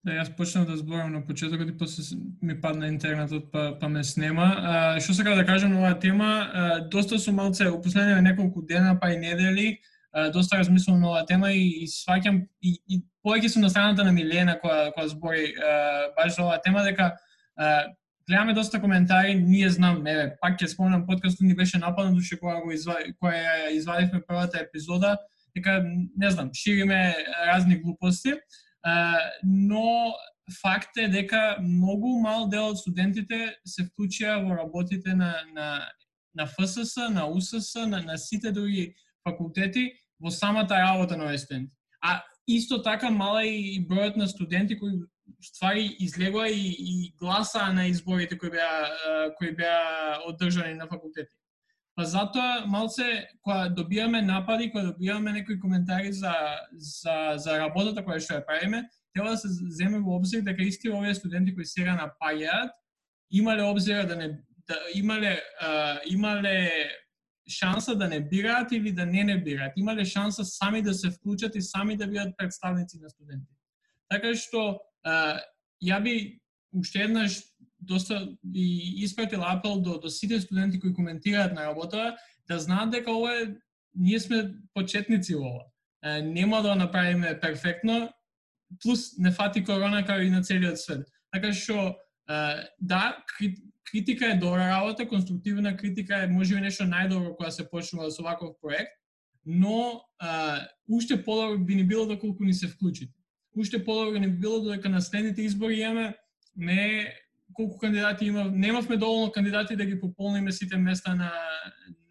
[0.03, 2.03] Да, јас почнав да зборам на почетокот и после
[2.41, 4.47] ми падна интернетот па, па ме снема.
[4.59, 8.61] А, што сега да кажам на оваа тема, а, доста сум малце, у последниве неколку
[8.61, 9.79] дена па и недели,
[10.11, 14.03] а, доста размислувам на оваа тема и, и сваќам, и, и повеќе сум на страната
[14.03, 17.13] на Милена која, која збори а, баш за оваа тема, дека
[17.55, 17.87] а,
[18.27, 22.59] гледаме доста коментари, ние знам, еве, пак ќе спомнам подкастот ни беше нападнат уште кога
[22.59, 25.17] го извади, кога извадивме првата епизода,
[25.55, 25.83] дека
[26.17, 27.15] не знам, шириме
[27.47, 28.33] разни глупости
[29.43, 30.13] но
[30.61, 35.87] факт е дека многу мал дел од студентите се вклучија во работите на, на,
[36.35, 38.93] на ФСС, на УСС, на, на сите други
[39.23, 41.71] факултети во самата работа на студенти.
[42.01, 44.99] А исто така мала и бројот на студенти кои
[45.41, 51.35] ствари излегува и, и гласа на изборите кои беа кои беа одржани на факултети.
[51.95, 56.33] Па затоа малце кога добиваме напади, кога добиваме некои коментари за
[56.73, 60.89] за за работата која што ја правиме, треба да се земе во обзир дека исти
[60.89, 62.73] овие студенти кои сега напаѓаат
[63.31, 64.27] имале обзира да не
[64.67, 66.89] да имале а, имале
[67.49, 69.73] шанса да не бираат или да не не бираат.
[69.77, 73.53] Имале шанса сами да се вклучат и сами да бидат представници на студенти.
[74.09, 75.39] Така што а,
[75.83, 76.39] ја би
[76.73, 77.41] уште еднаш
[77.85, 82.15] доста и испратил апел до, до сите студенти кои коментираат на работа
[82.47, 83.47] да знаат дека ова е
[83.95, 85.65] ние сме почетници во ова.
[86.03, 88.09] Е, нема да направиме перфектно,
[88.83, 91.07] плюс не фати корона како и на целиот свет.
[91.31, 91.95] Така што
[92.79, 93.17] да,
[93.91, 98.55] критика е добра работа, конструктивна критика е можеби нешто најдобро кога се почнува со ваков
[98.61, 98.95] проект,
[99.45, 103.13] но а, уште подобро би ни било доколку ни се вклучите.
[103.57, 106.15] Уште подобро ни би било додека на следните избори имаме
[106.55, 107.13] не
[107.53, 111.31] колку кандидати има, немавме доволно кандидати да ги пополниме сите места на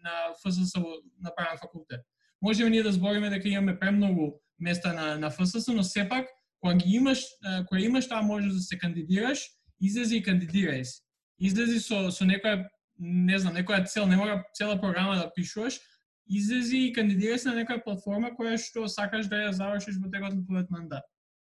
[0.03, 0.79] на ФСС
[1.21, 2.01] на правен факултет.
[2.41, 6.27] Можеме ние да збориме дека имаме премногу места на на ФСС, но сепак
[6.59, 7.25] кога ги имаш,
[7.67, 9.39] кога имаш таа можност да се кандидираш,
[9.81, 11.01] излези и кандидирај се.
[11.39, 12.69] Излези со со некоја
[12.99, 15.79] не знам, некоја цел, не мора цела програма да пишуваш,
[16.27, 20.35] излези и кандидирај се на некоја платформа која што сакаш да ја завршиш во текот
[20.35, 21.03] на твојот мандат.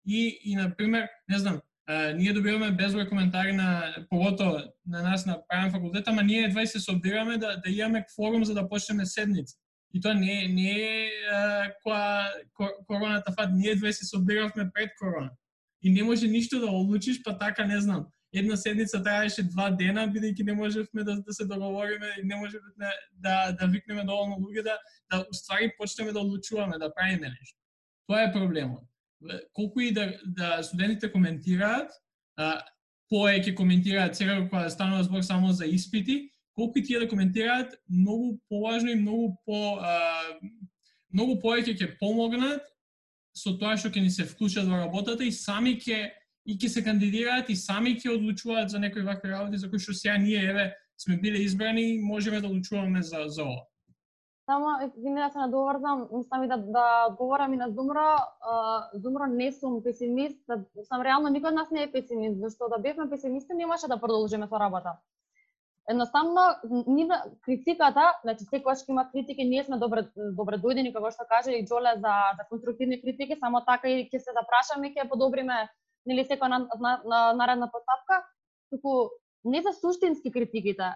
[0.06, 1.60] И и на пример, не знам,
[2.14, 6.80] ние добиваме безброј коментари на погото на нас на правен факултет, ама ние едва се
[6.80, 9.56] собираме да да имаме форум за да почнеме седница.
[9.94, 11.10] И тоа не не е
[11.82, 12.30] која
[12.86, 15.30] короната фат, ние едва се собиравме пред корона.
[15.82, 18.06] И не може ништо да одлучиш, па така не знам.
[18.32, 22.70] Една седница траеше два дена, бидејќи не можевме да, да се договориме и не можевме
[22.78, 24.78] да, да, да викнеме доволно луѓе да,
[25.10, 27.58] да уствари почнеме да одлучуваме, да правиме нешто.
[28.06, 28.89] Тоа е проблемот
[29.52, 31.90] колку и да, да студентите коментираат,
[32.36, 32.60] а,
[33.12, 37.74] повеќе коментираат сега кога да станува збор само за испити, колку и тие да коментираат,
[37.88, 40.22] многу поважно и многу по а,
[41.12, 42.62] многу повеќе ќе помогнат
[43.36, 46.10] со тоа што ќе ни се вклучат во работата и сами ќе
[46.46, 49.94] и ќе се кандидираат и сами ќе одлучуваат за некои вакви работи за кои што
[49.94, 53.69] сега ние еве сме биле избрани и можеме да одлучуваме за за ова.
[54.50, 58.16] Само извини да се надоврзам, мислам и да, да одговорам и на Зумро.
[58.94, 60.56] Зумро не сум песимист, да,
[60.88, 64.48] сам реално никој од нас не е песимист, зашто да бевме песимисти немаше да продолжиме
[64.50, 64.96] со работа.
[65.86, 66.40] Едноставно,
[66.86, 71.62] нива критиката, значи секогаш има критики, ние сме добре добре дојдени како што каже и
[71.62, 75.68] Џоле за за конструктивни критики, само така и ќе се запрашаме и ќе подобриме
[76.06, 78.24] нели секоја на, на, на, наредна постапка,
[78.74, 80.90] туку не за суштински критиките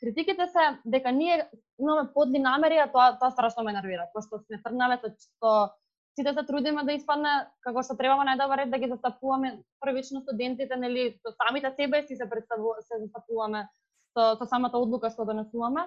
[0.00, 4.62] критиките се дека ние имаме подли намери, а тоа тоа страшно ме нервира, пошто сме
[4.62, 5.52] тргнале со што
[6.18, 7.32] сите се трудиме да испадне
[7.62, 12.16] како што треба најдобар ред да ги застапуваме првично студентите, нели, со самите себе си
[12.16, 13.68] се представу, се застапуваме
[14.14, 15.86] со, со самата одлука што донесуваме.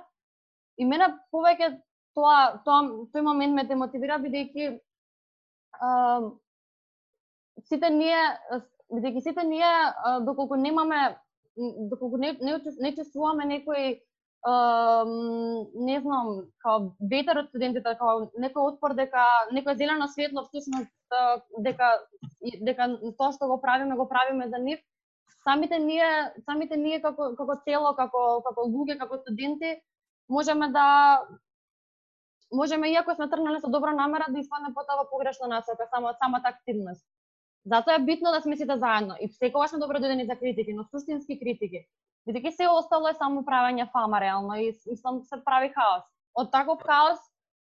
[0.77, 1.81] И мене повеќе
[2.15, 4.79] тоа тоа тој момент ме демотивира бидејќи
[7.67, 8.21] сите ние
[8.91, 9.71] бидејќи сите ние
[10.27, 11.17] доколку немаме
[11.55, 13.99] доколку не, не, не чувствуваме некој
[14.41, 19.21] не знам, као ветер од студентите, као некој отпор дека
[19.53, 20.89] некој зелено светло всушност
[21.61, 21.99] дека
[22.41, 22.87] дека
[23.19, 24.79] тоа што го правиме го правиме за нив.
[25.43, 29.77] Самите ние, самите ние како како цело, како како луѓе, како студенти
[30.27, 31.21] можеме да
[32.51, 36.49] можеме иако сме тргнале со добра намера да испадне потоа во погрешна насока, само самата
[36.49, 37.05] активност.
[37.65, 40.85] Затоа е битно да сме сите заедно и секогаш сме добродојдени да за критики, но
[40.89, 41.85] суштински критики.
[42.27, 46.03] Бидејќи се остало е само правење фама реално и мислам се прави хаос.
[46.33, 47.19] Од таков хаос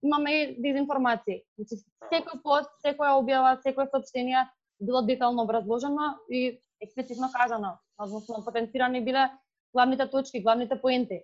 [0.02, 1.42] имаме и дезинформации.
[1.56, 4.48] Значи секој пост, секоја објава, секое сообщение
[4.80, 9.30] било детално образложено и експлицитно кажано, односно потенцирани биле
[9.72, 11.22] главните точки, главните поенти.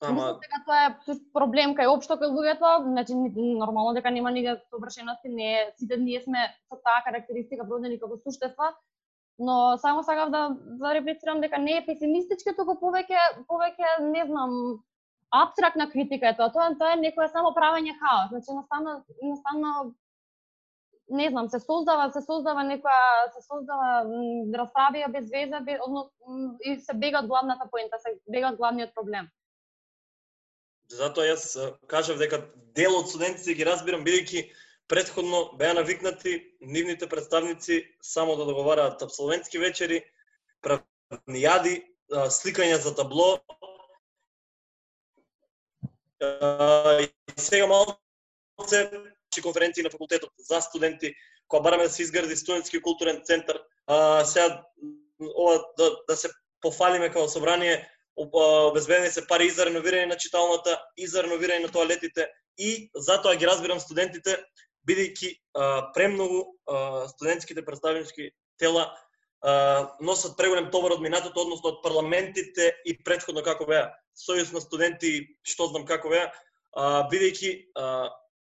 [0.00, 0.12] Ама...
[0.12, 5.28] Мислам дека тоа е проблем кај општо кај луѓето, значи нормално дека нема никаква совршености,
[5.28, 8.72] не е, сите ние сме со таа карактеристика продени како суштества,
[9.38, 14.54] но само сакав да да реплицирам дека не е песимистички, туку повеќе повеќе не знам
[15.30, 16.48] абстрактна критика е тоа.
[16.52, 18.30] Тоа тоа е некоја само правење хаос.
[18.32, 19.94] Значи едноставно едноставно
[21.10, 24.04] не знам, се создава, се создава некоја, се создава
[24.62, 26.06] расправија без веза, без, одно,
[26.64, 29.28] и се бега од главната поента, се бега од главниот проблем.
[30.90, 31.54] Затоа јас
[31.86, 32.42] кажав дека
[32.74, 34.42] дел од студентите ги разбирам бидејќи
[34.90, 40.02] предходно беа навикнати нивните представници само да договараат абсолвентски вечери,
[40.66, 41.76] правнијади,
[42.10, 43.38] сликања за табло.
[46.20, 47.06] И
[47.38, 48.82] сега малце
[49.42, 51.14] конференции на факултетот за студенти,
[51.48, 53.62] која бараме да се изгради студентски културен центар.
[53.86, 54.64] А, сега
[55.22, 56.28] ова да, да се
[56.60, 57.86] пофалиме како собрание,
[58.16, 63.36] обезбедени се пари и за реновирање на читалната, и за реновирање на тоалетите, и затоа
[63.36, 64.36] ги разбирам студентите,
[64.88, 65.32] бидејќи
[65.94, 66.42] премногу
[67.14, 68.90] студентските представнички тела
[69.40, 73.88] а, носат преголем товар од минатото, односно од парламентите и предходно како беа
[74.20, 76.28] Сојуз на студенти, што знам како беа,
[76.76, 77.52] а, бидејќи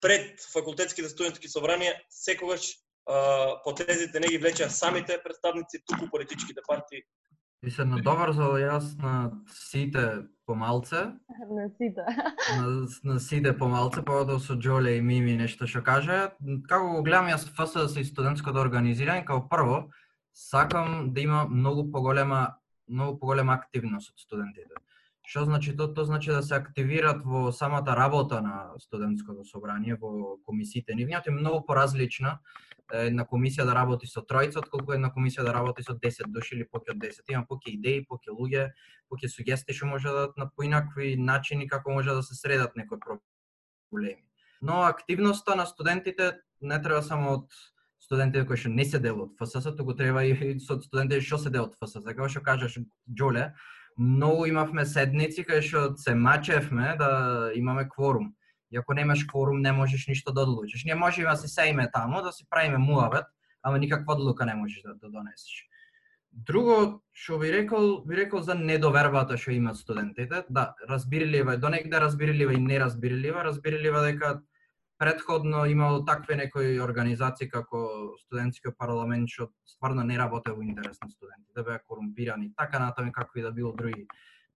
[0.02, 2.74] пред факултетските студентски собранија секогаш
[3.66, 7.02] потезите не ги влечеа самите представници, туку политичките партии
[7.62, 11.12] И се надоврзал јас на сите помалце.
[11.58, 12.06] На сите.
[12.58, 16.32] На, на сите помалце, погода со Джоле и Мими нешто што кажа.
[16.70, 19.78] Како го гледам јас ФСДС и студентското организирање, како прво,
[20.34, 22.58] сакам да има многу поголема
[22.92, 24.76] многу поголема активност од студентите.
[25.28, 25.94] Што значи тоа?
[25.94, 30.96] Тоа значи да се активираат во самата работа на студентското собрание, во комисиите.
[30.96, 32.40] Нивниот е многу поразлична
[32.92, 36.66] една комисија да работи со тројца, отколку една комисија да работи со 10 души или
[36.68, 37.32] поќе од 10.
[37.32, 38.66] Има поќе идеи, поќе луѓе,
[39.12, 44.26] поќе сугестии што може да на поинакви начини како може да се средат некои проблеми.
[44.62, 47.54] Но активноста на студентите не треба само од
[48.00, 51.50] студентите кои што не се дел од ФСС, туку треба и со студентите што се
[51.50, 52.04] дел од ФСС.
[52.04, 53.54] Како така што кажаш Джоле,
[53.98, 58.34] многу имавме седници кај што се мачевме да имаме кворум
[58.72, 60.86] И ако немаш кворум, не можеш ништо да одлучиш.
[60.86, 63.26] Ние можеме да се сеиме таму, да си правиме муавет,
[63.64, 65.68] ама никаква одлука не можеш да, да донесеш.
[66.32, 70.46] Друго што би рекол, би рекол за недовербата што имаат студентите.
[70.50, 73.44] Да, разбирлива, е, негде разбирлива и неразбирлива.
[73.44, 74.42] Разбирлива дека
[75.02, 77.80] предходно имало такви некои организации како
[78.22, 83.42] студентскиот парламент што стварно не работе во интерес на студентите, беа корумпирани, така натаму какви
[83.42, 84.06] да било други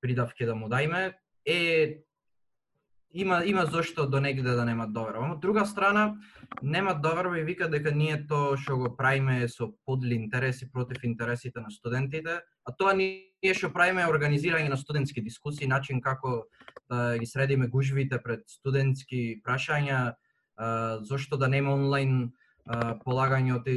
[0.01, 1.15] придавки да му дајме.
[1.45, 2.05] Е,
[3.09, 5.31] има има зошто до негде да нема доверба.
[5.33, 6.13] Од друга страна,
[6.61, 11.57] нема доверба и вика дека ние тоа што го правиме со подли интереси против интересите
[11.59, 16.45] на студентите, а тоа ние што правиме е организирање на студентски дискусии, начин како
[16.85, 20.13] да ги средиме гужвите пред студентски прашања,
[21.01, 22.32] зошто да нема онлайн
[23.03, 23.70] полагање од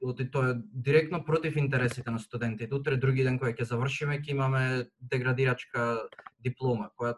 [0.00, 2.74] оти тоа директно против интересите на студентите.
[2.74, 4.62] Утре други ден кога ќе завршиме ќе имаме
[5.00, 6.08] деградирачка
[6.40, 7.16] диплома, која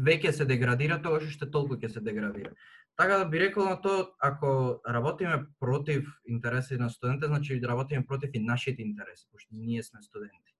[0.00, 2.54] веќе се деградира, тоа што толку ќе се деградира.
[2.96, 8.06] Така да би рекол на тоа, ако работиме против интересите на студентите, значи да работиме
[8.06, 10.53] против и нашите интереси, пошто ние сме студенти.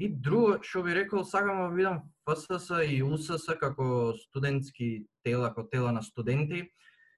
[0.00, 5.68] И друго што би рекол, сакам да видам ФСС и УСС како студентски тела, како
[5.68, 6.64] тела на студенти,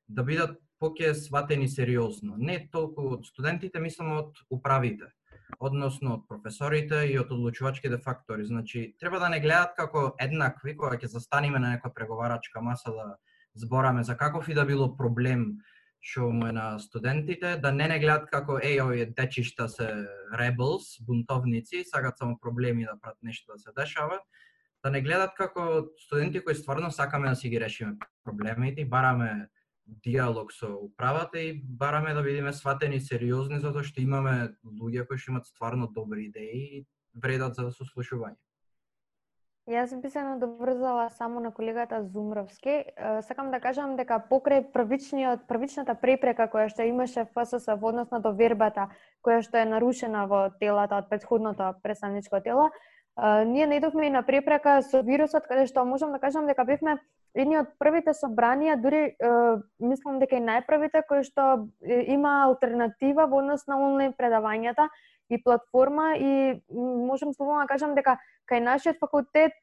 [0.09, 2.35] да бидат поќе сватени сериозно.
[2.37, 5.13] Не толку од студентите, мислам од управите
[5.61, 8.45] односно од професорите и од одлучувачките фактори.
[8.45, 13.07] Значи, треба да не гледат како еднакви кога ќе застаниме на некоја преговарачка маса да
[13.55, 15.63] збораме за каков и да било проблем
[16.03, 19.87] што му е на студентите, да не не гледат како еј овие дечишта се
[20.35, 24.19] rebels, бунтовници, сакат само проблеми да прат нешто да се дешава,
[24.83, 29.49] да не гледат како студенти кои стварно сакаме да си ги решиме проблемите и бараме
[29.87, 35.33] диалог со управата и бараме да бидеме сватени сериозни затоа што имаме луѓе кои што
[35.33, 38.39] имат стварно добри идеи и вредат за сослушување.
[39.71, 42.85] Јас би се надоврзала само на колегата Зумровски.
[43.23, 48.19] Сакам да кажам дека покрај првичниот првичната препрека која што имаше ФСС во однос на
[48.19, 48.89] довербата
[49.23, 52.73] која што е нарушена во телата од претходното представничко тело,
[53.47, 56.99] ние најдовме и на препрека со вирусот каде што можам да кажам дека бевме
[57.35, 59.15] едни од првите собранија, дури
[59.79, 64.89] мислам дека и најправите кои што има алтернатива во однос на онлайн предавањата
[65.31, 68.19] и платформа и можам слободно да кажам дека
[68.51, 69.57] кај нашиот факултет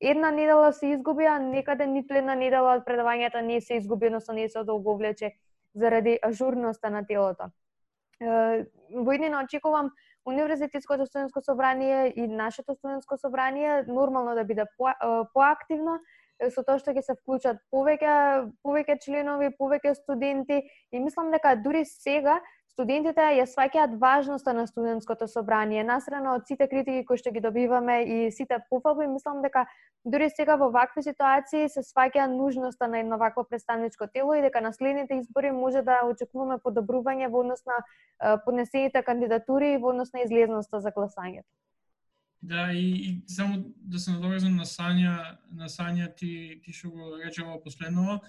[0.00, 4.34] една недела се изгуби, а некаде ниту една недела од предавањата не се изгуби, односно
[4.34, 5.32] не се одолговлече
[5.74, 7.50] заради ажурноста на телото.
[8.20, 9.90] Во иднина очекувам
[10.24, 14.92] Универзитетското студентско собрание и нашето студентско собрание нормално да биде по,
[15.34, 16.00] поактивно,
[16.48, 20.62] со тоа што ќе се вклучат повеќе повеќе членови, повеќе студенти
[20.92, 22.40] и мислам дека дури сега
[22.80, 27.98] студентите ја сваќаат важноста на студентското собрание, насрано од сите критики кои што ги добиваме
[28.08, 29.66] и сите пофалби, мислам дека
[30.04, 34.62] дури сега во вакви ситуации се сваќа нужноста на едно вакво представничко тело и дека
[34.64, 37.82] на следните избори може да очекуваме подобрување во однос на
[38.46, 41.48] поднесените кандидатури и во однос на излезноста за гласањето.
[42.42, 47.18] Да, и, и само да се надоврзам на Сања, на Сања ти, ти што го
[47.20, 48.22] речева последново,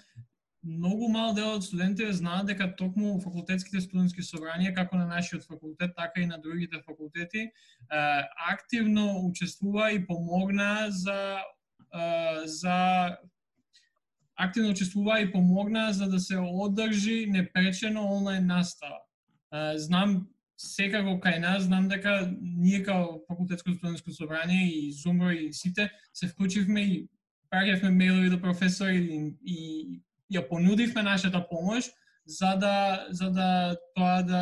[0.64, 5.96] многу мал дел од студентите знаат дека токму факултетските студентски собранија, како на нашиот факултет,
[5.98, 7.50] така и на другите факултети,
[8.50, 11.42] активно учествува и помогна за
[12.46, 13.18] за
[14.36, 19.02] активно учествува и помогна за да се одржи непречено онлайн настава.
[19.76, 25.90] Знам секако кај нас знам дека ние као факултетско студентско собрание и Зумро и сите
[26.14, 27.10] се вклучивме и
[27.52, 29.58] праќавме мејлови до професори и, и
[30.32, 31.90] ја понудивме нашата помош
[32.26, 34.42] за да за да тоа да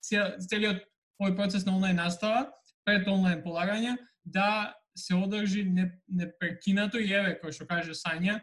[0.00, 0.82] целиот
[1.20, 2.48] овој процес на онлайн настава
[2.84, 5.64] пред онлайн полагање да се одржи
[6.08, 8.40] непрекинато и еве кој што каже Сања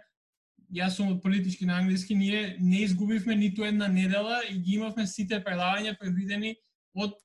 [0.73, 5.07] јас сум од политички на англиски, ние не изгубивме ниту една недела и ги имавме
[5.07, 6.55] сите предавања предвидени
[6.95, 7.15] од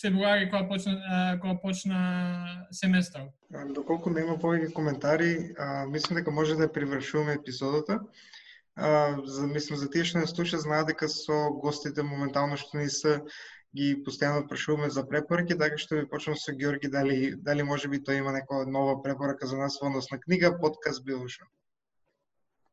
[0.00, 3.26] февруари кога почна кога почна семестар.
[3.74, 8.00] Доколку нема повеќе коментари, а, мислам дека може да привршуваме епизодата.
[8.76, 13.16] За, мислам, за тие што не слуша, знаат дека со гостите моментално што не се
[13.76, 17.18] ги постојано прашуваме за препораки, така што ви почнам со Георги дали
[17.48, 21.04] дали може би тој има некоја нова препорака за нас во однос на книга, подкаст
[21.04, 21.50] било што.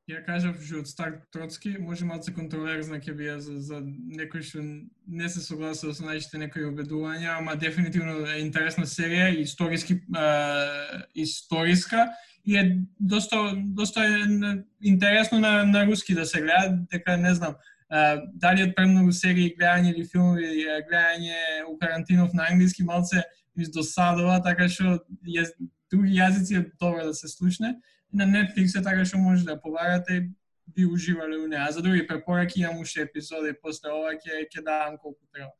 [0.08, 5.28] Ја кажав што од Троцки, може малце контроверзна ќе бија за, за некој што не
[5.28, 12.06] се согласува со најчите некои убедувања, ама дефинитивно е интересна серија, историски, е, историска
[12.48, 12.64] и е
[13.00, 14.22] доста, доста е
[14.80, 17.60] интересно на, на руски да се гледа, дека не знам,
[17.92, 23.28] е, дали од премногу серии гледање или филмови гледање у Карантинов на англиски малце
[23.60, 25.44] издосадува, така што е,
[25.92, 27.76] други јазици е добро да се слушне
[28.14, 30.30] на Netflix е така што може да полагате
[30.68, 31.68] би уживале у неа.
[31.68, 35.54] А за други препораки имам уште епизоди после ова ќе ќе давам колку треба.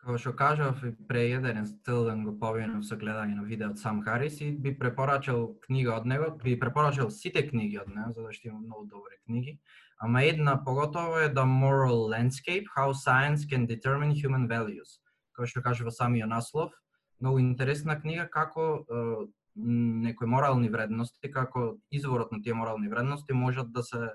[0.00, 4.00] Како што кажав и пре еден стилден го повинав со гледање на видео од Сам
[4.02, 8.48] Харис и би препорачал книга од него, би препорачал сите книги од него, затоа што
[8.48, 9.58] има многу добри книги.
[10.00, 15.00] Ама една поготово е The Moral Landscape, How Science Can Determine Human Values.
[15.36, 16.72] Како што кажува самиот наслов,
[17.20, 18.86] многу интересна книга како
[19.56, 24.10] некои морални вредности, како изворот на тие морални вредности можат да се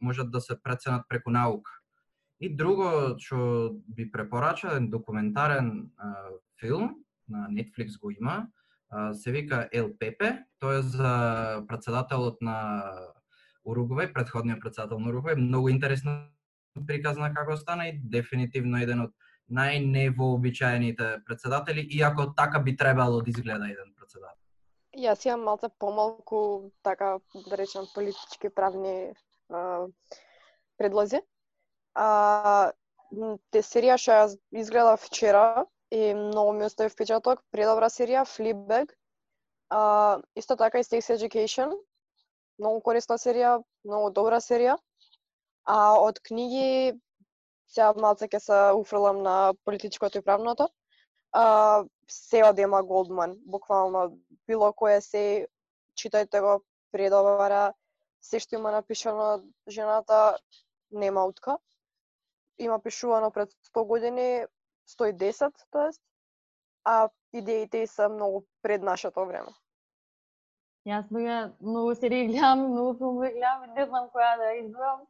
[0.00, 1.70] можат да се преценат преку наука.
[2.40, 5.90] И друго што би препорачал е документарен
[6.60, 6.94] филм
[7.28, 8.46] на Netflix го има,
[9.12, 12.84] се вика Ел Пепе, тоа е за председателот на
[13.66, 16.28] Уругвај, предходниот председател на Уругвај, многу интересно
[16.86, 19.12] приказна како стана и дефинитивно еден од
[19.50, 24.42] најневообичаените председатели, иако така би требало да изгледа еден председател.
[24.96, 29.12] Јас имам малце помалку, така да речем, политички правни
[29.50, 29.86] а,
[30.78, 31.20] предлози.
[31.94, 32.72] А,
[33.50, 38.94] те серија што јас изгледа вчера и многу ми остави впечаток, предобра серија, Fleabag.
[39.68, 41.74] А, исто така и Sex Education,
[42.58, 44.78] многу корисна серија, многу добра серија.
[45.66, 46.94] А од книги
[47.66, 50.70] сега малце ќе се уфрлам на политичкото и правното
[51.32, 55.46] а, се од Ема Голдман, буквално било кое се
[55.98, 56.62] читајте го
[56.92, 57.72] предовара,
[58.20, 60.38] се што има напишано жената
[60.90, 61.58] нема утка.
[62.58, 64.46] Има пишувано пред 100 години,
[64.88, 66.02] 110, тоест,
[66.84, 69.52] а идеите се многу пред нашето време.
[70.86, 75.00] Јас сега многу серии гледам, многу филмови гледам, не знам која да изберам.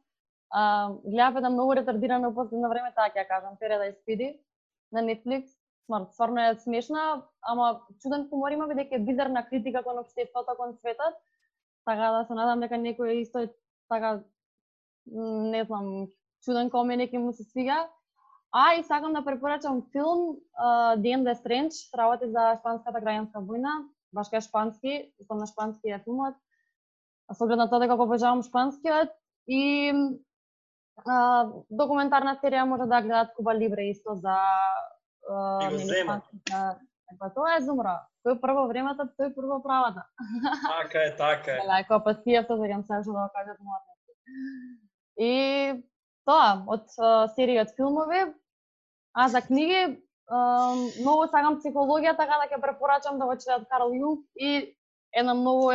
[0.49, 4.39] А, гледав една многу ретардирана последно време, така ќе кажам, Paradise Speedy
[4.91, 5.53] на Netflix
[5.87, 6.13] смрт.
[6.13, 11.15] Стварно е смешна, ама чуден хумор има бидејќи е бизарна критика кон општеството, кон светот.
[11.87, 13.53] Така да се надам дека некој исто е
[13.89, 14.19] така
[15.07, 16.07] не знам,
[16.43, 17.87] чуден коме неки му се свига.
[18.51, 23.87] А и сакам да препорачам филм uh, The End Strange, работи за шпанската граѓанска војна,
[24.13, 26.35] баш кај шпански, со на шпански е филмот.
[27.33, 29.11] со оглед на тоа дека го обожавам шпанскиот
[29.47, 29.91] и
[31.05, 34.35] а, документарна серија може да гледат Куба Либре исто за
[35.27, 36.21] И го зема.
[37.19, 38.01] Па тоа е зумра.
[38.27, 40.03] Тој прво времето, тој прво правата.
[40.67, 41.61] Така е, така е.
[41.67, 43.95] Лајко па сијата за се што да кажат младите.
[45.17, 45.31] И
[46.27, 48.25] тоа, од а, серија од филмови,
[49.15, 50.39] а за книги, а,
[50.99, 54.75] многу сакам психологија, така да ќе препорачам да го читат Карл Јунг и
[55.15, 55.71] една многу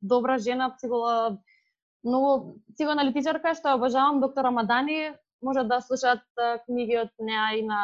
[0.00, 1.36] добра жена, психолог,
[2.04, 5.12] многу психоаналитичарка што ја обожавам, доктор Рамадани,
[5.42, 6.24] може да слушаат
[6.66, 7.80] книги од неа и на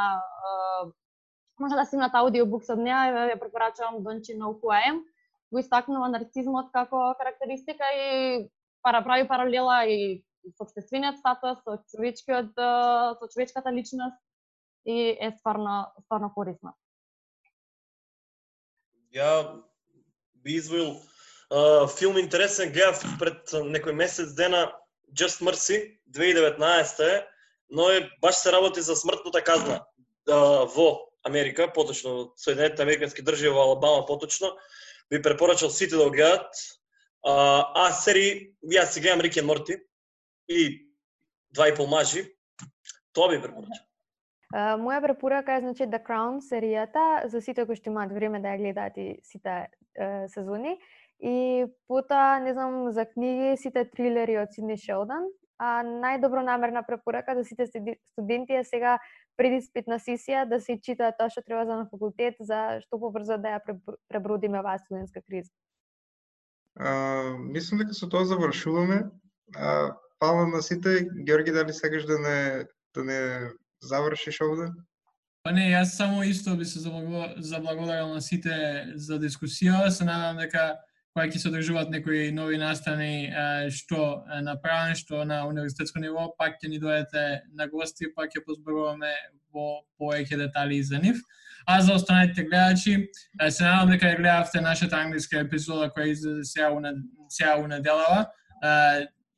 [1.58, 5.02] може да симнат аудиобукс од неа, ја препорачувам Don't You Know Who I Am.
[5.50, 8.48] Го истакнува нарцизмот како карактеристика и
[8.82, 10.24] пара прави паралела и
[10.56, 14.16] со обществениот статус, со човечкиот со човечката личност
[14.86, 16.76] и е стварно стварно корисно.
[19.12, 19.62] Ја
[20.34, 21.00] би извоил
[21.98, 24.68] филм интересен, гледав пред некој месец дена
[25.12, 27.26] Just Mercy 2019 е,
[27.70, 29.84] но е баш се работи за смртната казна
[30.28, 34.56] а, во Америка, поточно во Соединетите Американски држави во Алабама поточно.
[35.10, 36.54] Би препорачал сите да го гледат.
[37.26, 39.76] А, а сери, јас си гледам Рикен и Морти
[40.48, 40.88] и
[41.50, 42.24] два и пол мажи.
[43.12, 43.84] Тоа би препорачал.
[44.48, 48.54] Uh, Моја препорака е значи The Crown серијата за сите кои што имаат време да
[48.54, 49.68] ја гледаат и сите
[50.00, 50.78] uh, сезони.
[51.20, 55.28] И потоа, не знам, за книги сите трилери од Сидни Шелдон,
[55.58, 57.66] а најдобронамерна препорака за сите
[58.12, 58.98] студенти е сега
[59.36, 63.38] пред испитна сесија да се читаат тоа што треба за на факултет за што побрзо
[63.38, 65.50] да ја пребр- пребродиме оваа студентска криза.
[66.78, 69.10] А, мислам дека со тоа завршуваме.
[69.56, 71.08] А, фала на сите.
[71.26, 73.50] Георги, дали сакаш да не да не
[73.82, 74.72] завршиш овде?
[75.42, 79.88] Па не, јас само исто би се заблаго- заблагодарил на сите за дискусија.
[79.88, 80.78] Се надам дека
[81.18, 83.26] која ќе се одржуваат некои нови настани
[83.74, 87.24] што направен, што на универзитетско ниво, пак ќе ни дојдете
[87.58, 89.10] на гости, пак ќе позборуваме
[89.50, 91.18] во повеќе детали за нив.
[91.66, 93.10] А за останатите гледачи,
[93.50, 96.80] се надам дека ја гледавте нашата англиска епизода која излезе сега у,
[97.28, 98.26] сега у неделава.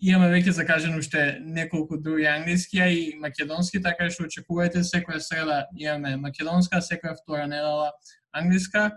[0.01, 5.65] Имаме веќе закажено уште неколку други англиски, а и македонски, така што очекувајте секоја среда
[5.77, 7.91] имаме македонска, секоја втора недела
[8.33, 8.91] англиска.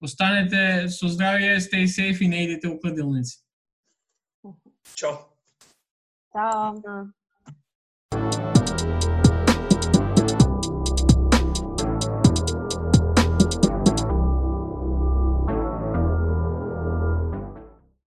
[0.00, 3.42] Останете со здравје, stay safe и не идете у кладилници.
[4.94, 5.34] Чао.
[6.32, 7.08] Чао.